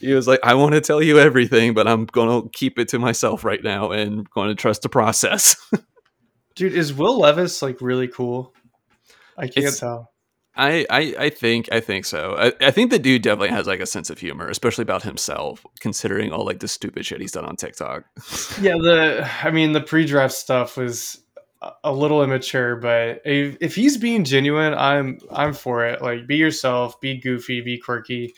[0.00, 2.98] he was like i want to tell you everything but i'm gonna keep it to
[2.98, 5.56] myself right now and going to trust the process
[6.58, 8.52] Dude, is Will Levis like really cool?
[9.36, 10.10] I can't It's- tell.
[10.58, 12.34] I, I I think I think so.
[12.36, 15.64] I, I think the dude definitely has like a sense of humor, especially about himself,
[15.80, 18.04] considering all like the stupid shit he's done on TikTok.
[18.60, 21.22] Yeah, the I mean the pre-draft stuff was
[21.84, 26.02] a- little immature, but if, if he's being genuine, I'm I'm for it.
[26.02, 28.34] Like be yourself, be goofy, be quirky.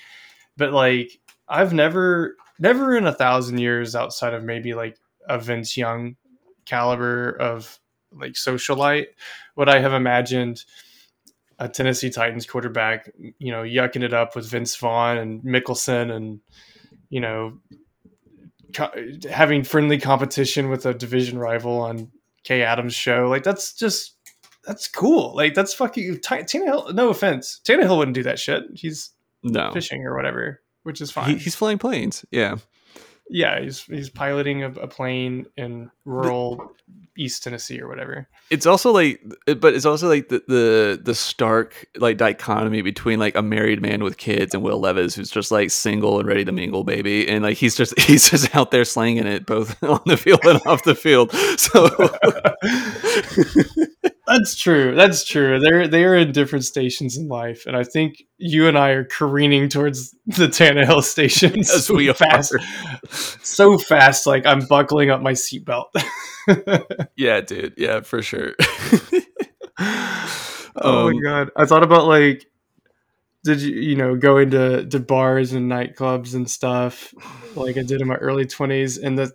[0.58, 1.18] But like
[1.48, 6.16] I've never never in a thousand years outside of maybe like a Vince Young
[6.66, 7.78] caliber of
[8.12, 9.06] like socialite
[9.56, 10.64] would I have imagined
[11.60, 16.40] a Tennessee Titans quarterback, you know, yucking it up with Vince Vaughn and Mickelson and
[17.10, 17.58] you know
[18.74, 18.90] co-
[19.30, 22.10] having friendly competition with a division rival on
[22.44, 23.28] Kay Adams' show.
[23.28, 24.16] Like that's just
[24.64, 25.34] that's cool.
[25.36, 26.94] Like that's fucking Ty- Tannehill.
[26.94, 28.64] No offense, Tannehill wouldn't do that shit.
[28.74, 29.10] He's
[29.42, 31.30] No, fishing or whatever, which is fine.
[31.30, 32.24] he, he's flying planes.
[32.30, 32.56] Yeah,
[33.30, 36.72] yeah, he's he's piloting a, a plane in rural
[37.16, 38.28] East Tennessee or whatever.
[38.50, 39.20] it's also like,
[39.58, 44.02] but it's also like the the the stark like dichotomy between like a married man
[44.02, 47.44] with kids and Will Levis, who's just like single and ready to mingle, baby, and
[47.44, 50.82] like he's just he's just out there slanging it both on the field and off
[50.82, 51.32] the field.
[51.56, 51.88] So
[54.30, 54.94] That's true.
[54.94, 55.58] That's true.
[55.58, 59.04] They're they are in different stations in life, and I think you and I are
[59.04, 61.54] careening towards the Tannehill station.
[61.56, 62.14] Yes, so we are.
[62.14, 62.54] fast,
[63.44, 64.26] so fast.
[64.26, 65.86] Like I'm buckling up my seatbelt.
[67.16, 68.54] yeah, dude, yeah, for sure.
[69.78, 71.50] oh Um, my god!
[71.56, 72.46] I thought about like,
[73.44, 77.14] did you you know go into to bars and nightclubs and stuff
[77.56, 79.32] like I did in my early twenties, and the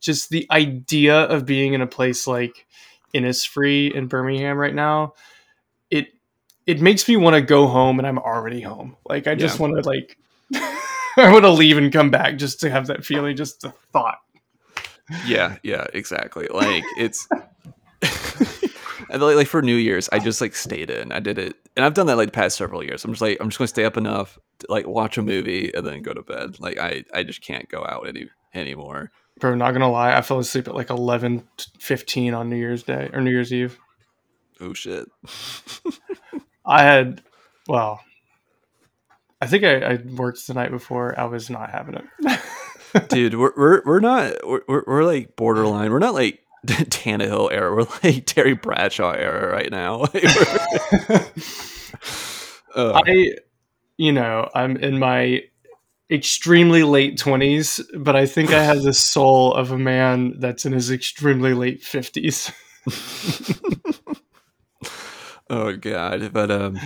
[0.00, 2.66] just the idea of being in a place like
[3.14, 5.14] Innisfree in Birmingham right now,
[5.90, 6.08] it
[6.66, 8.96] it makes me want to go home, and I'm already home.
[9.08, 9.62] Like I just Yeah.
[9.66, 10.18] want to like.
[11.16, 14.18] I want to leave and come back just to have that feeling, just the thought.
[15.26, 16.48] Yeah, yeah, exactly.
[16.48, 17.28] Like it's
[19.10, 21.12] and like, like for New Year's, I just like stayed in.
[21.12, 23.04] I did it, and I've done that like the past several years.
[23.04, 25.72] I'm just like I'm just going to stay up enough to like watch a movie
[25.74, 26.58] and then go to bed.
[26.58, 29.10] Like I I just can't go out any anymore.
[29.40, 31.46] Bro, not gonna lie, I fell asleep at like 11,
[31.78, 33.78] 15 on New Year's Day or New Year's Eve.
[34.60, 35.06] Oh shit.
[36.66, 37.22] I had,
[37.68, 38.00] well,
[39.40, 41.18] I think I, I worked the night before.
[41.18, 43.08] I was not having it.
[43.08, 45.90] Dude, we're we're, we're not we're, we're like borderline.
[45.90, 47.74] We're not like Tannehill era.
[47.74, 50.06] We're like Terry Bradshaw era right now.
[50.14, 51.20] We're-
[52.76, 53.34] I,
[53.98, 55.42] you know, I'm in my
[56.10, 60.72] extremely late 20s, but I think I have the soul of a man that's in
[60.72, 62.52] his extremely late 50s.
[65.50, 66.78] Oh god, but um,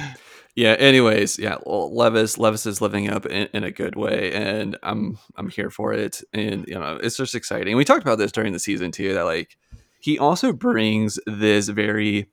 [0.56, 0.72] yeah.
[0.72, 1.56] Anyways, yeah.
[1.64, 5.92] Levis, Levis is living up in, in a good way, and I'm I'm here for
[5.92, 6.22] it.
[6.32, 7.76] And you know, it's just exciting.
[7.76, 9.14] We talked about this during the season too.
[9.14, 9.56] That like
[10.00, 12.28] he also brings this very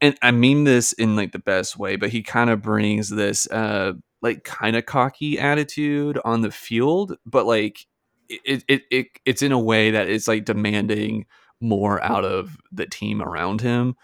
[0.00, 3.50] and I mean this in like the best way, but he kind of brings this
[3.50, 7.86] uh like kind of cocky attitude on the field, but like
[8.28, 11.26] it, it it it's in a way that it's like demanding
[11.60, 13.96] more out of the team around him.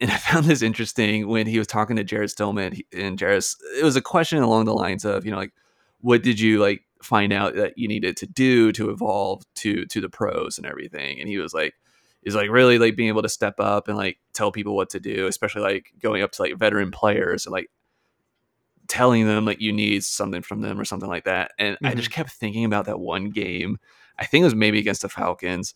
[0.00, 3.44] And I found this interesting when he was talking to Jared Stillman and Jared.
[3.78, 5.52] It was a question along the lines of, you know, like,
[6.00, 10.00] what did you like find out that you needed to do to evolve to to
[10.00, 11.20] the pros and everything?
[11.20, 11.74] And he was like,
[12.22, 15.00] is like really like being able to step up and like tell people what to
[15.00, 17.70] do, especially like going up to like veteran players and like
[18.90, 21.52] telling them like you need something from them or something like that.
[21.58, 23.78] And I just kept thinking about that one game.
[24.18, 25.74] I think it was maybe against the Falcons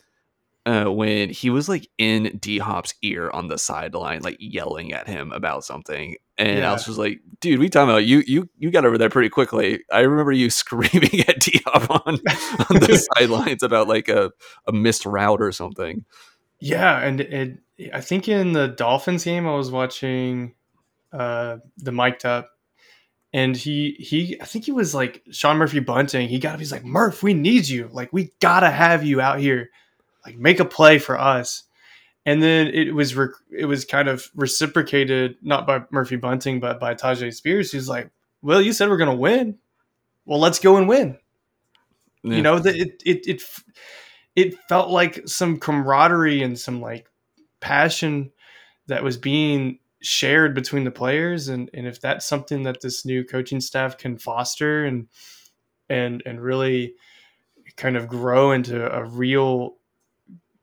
[0.66, 5.06] uh, when he was like in D Hop's ear on the sideline, like yelling at
[5.06, 6.16] him about something.
[6.36, 9.08] And I was just like, dude, we talking about you you you got over there
[9.08, 9.84] pretty quickly.
[9.92, 14.32] I remember you screaming at D Hop on, on the sidelines about like a,
[14.66, 16.04] a missed route or something.
[16.58, 17.58] Yeah, and it,
[17.92, 20.54] I think in the Dolphins game, I was watching
[21.12, 22.50] uh, the mic'd up,
[23.34, 26.28] and he he I think he was like Sean Murphy-Bunting.
[26.28, 26.60] He got up.
[26.60, 27.90] He's like Murph, we need you.
[27.92, 29.70] Like we gotta have you out here.
[30.24, 31.64] Like make a play for us.
[32.24, 36.78] And then it was rec- it was kind of reciprocated not by Murphy bunting but
[36.78, 37.72] by Tyjae Spears.
[37.72, 38.08] He's like,
[38.40, 39.58] well, you said we're gonna win.
[40.24, 41.18] Well, let's go and win
[42.22, 42.36] Yeah.
[42.36, 43.42] you know that it, it it
[44.36, 47.10] it felt like some camaraderie and some like
[47.58, 48.30] passion
[48.86, 53.24] that was being shared between the players and and if that's something that this new
[53.24, 55.08] coaching staff can foster and
[55.88, 56.94] and and really
[57.76, 59.76] kind of grow into a real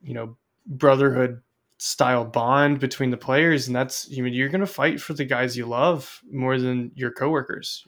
[0.01, 0.37] you know
[0.67, 1.41] brotherhood
[1.77, 5.25] style bond between the players and that's you mean you're going to fight for the
[5.25, 7.87] guys you love more than your coworkers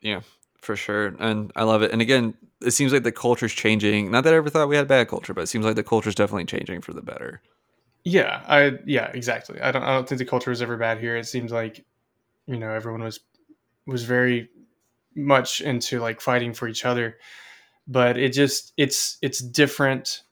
[0.00, 0.20] Yeah,
[0.60, 1.14] for sure.
[1.18, 1.92] And I love it.
[1.92, 4.10] And again, it seems like the culture's changing.
[4.10, 6.14] Not that I ever thought we had bad culture, but it seems like the culture's
[6.14, 7.42] definitely changing for the better.
[8.04, 9.60] Yeah, I yeah, exactly.
[9.60, 11.16] I don't I don't think the culture was ever bad here.
[11.16, 11.84] It seems like
[12.46, 13.20] you know everyone was
[13.86, 14.48] was very
[15.14, 17.18] much into like fighting for each other,
[17.86, 20.22] but it just it's it's different.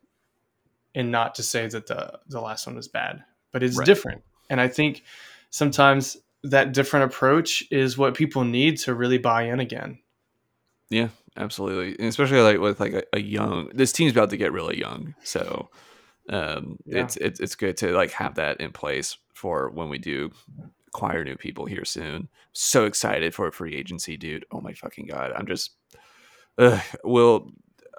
[0.94, 3.84] And not to say that the the last one was bad, but it's Right.
[3.84, 4.22] different.
[4.50, 5.04] And I think
[5.50, 9.98] sometimes that different approach is what people need to really buy in again.
[10.90, 11.96] Yeah, absolutely.
[11.98, 15.14] And especially like with like a, a young this team's about to get really young.
[15.22, 15.68] So
[16.28, 17.02] um Yeah.
[17.04, 20.30] it's it's it's good to like have that in place for when we do
[20.88, 22.28] acquire new people here soon.
[22.52, 24.44] So excited for a free agency, dude.
[24.50, 25.32] Oh my fucking god.
[25.34, 25.72] I'm just
[26.58, 27.50] uh will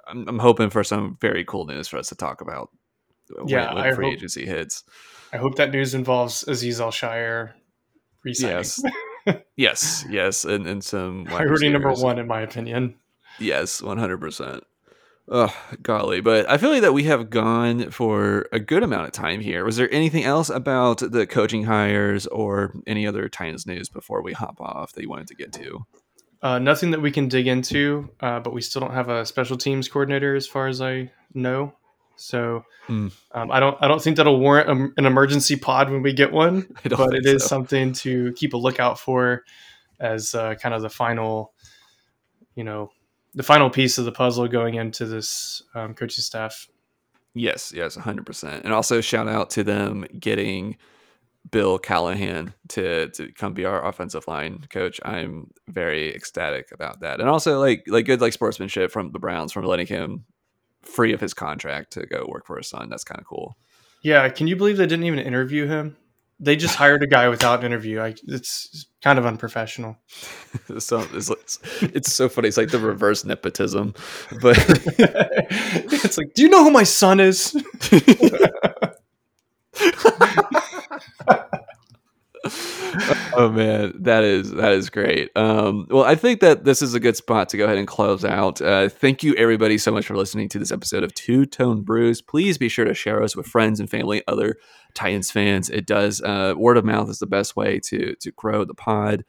[0.06, 2.70] I'm, I'm hoping for some very cool news for us to talk about
[3.36, 4.84] when, Yeah, when free hope- agency hits.
[5.32, 7.52] I hope that news involves Azeez Al-Shaair
[8.24, 8.56] resigning.
[8.56, 8.82] Yes.
[9.56, 12.96] yes, yes, and, and some Priority number one, in my opinion.
[13.38, 14.64] Yes, one hundred percent.
[15.28, 19.12] Oh golly, but I feel like that we have gone for a good amount of
[19.12, 19.64] time here.
[19.64, 24.32] Was there anything else about the coaching hires or any other Titans news before we
[24.32, 25.86] hop off that you wanted to get to?
[26.42, 29.56] Uh, nothing that we can dig into, uh, but we still don't have a special
[29.56, 31.74] teams coordinator, as far as I know.
[32.16, 33.08] So Hmm.
[33.32, 36.32] um, I don't I don't think that'll warrant a, an emergency pod when we get
[36.32, 37.48] one, but it is so.
[37.48, 39.44] something to keep a lookout for
[40.00, 41.52] as uh, kind of the final,
[42.56, 42.90] you know,
[43.34, 46.68] the final piece of the puzzle going into this um, coaching staff.
[47.34, 48.64] Yes, yes, one hundred percent.
[48.64, 50.76] And also shout out to them getting
[51.50, 55.00] Bill Callahan to to come be our offensive line coach.
[55.04, 57.20] I'm very ecstatic about that.
[57.20, 60.24] And also like like good like sportsmanship from the Browns from letting him
[60.82, 62.88] free of his contract to go work for his son.
[62.90, 63.56] That's kind of cool.
[64.02, 65.96] Yeah, can you believe they didn't even interview him?
[66.42, 68.00] They just hired a guy without an interview.
[68.00, 69.98] I, it's kind of unprofessional.
[70.78, 72.48] so it's, it's, so funny.
[72.48, 73.94] It's like the reverse nepotism,
[74.40, 74.56] but
[74.98, 77.54] it's like, do you know who my son is?
[83.34, 85.30] oh man, that is that is great.
[85.36, 88.24] Um, well, I think that this is a good spot to go ahead and close
[88.24, 88.60] out.
[88.60, 92.22] Uh, thank you everybody so much for listening to this episode of Two Tone Brews.
[92.22, 94.56] Please be sure to share us with friends and family, other
[94.94, 95.70] Titans fans.
[95.70, 99.24] It does uh, word of mouth is the best way to to grow the pod.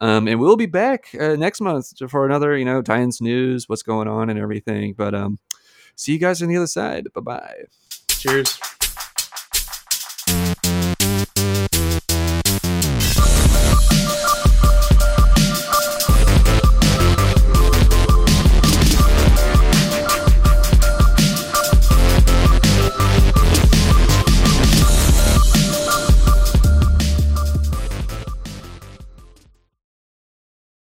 [0.00, 3.82] Um, and we'll be back uh, next month for another, you know, Titans news, what's
[3.82, 4.94] going on, and everything.
[4.94, 5.38] But um,
[5.94, 7.06] see you guys on the other side.
[7.14, 7.64] Bye bye.
[8.08, 8.58] Cheers.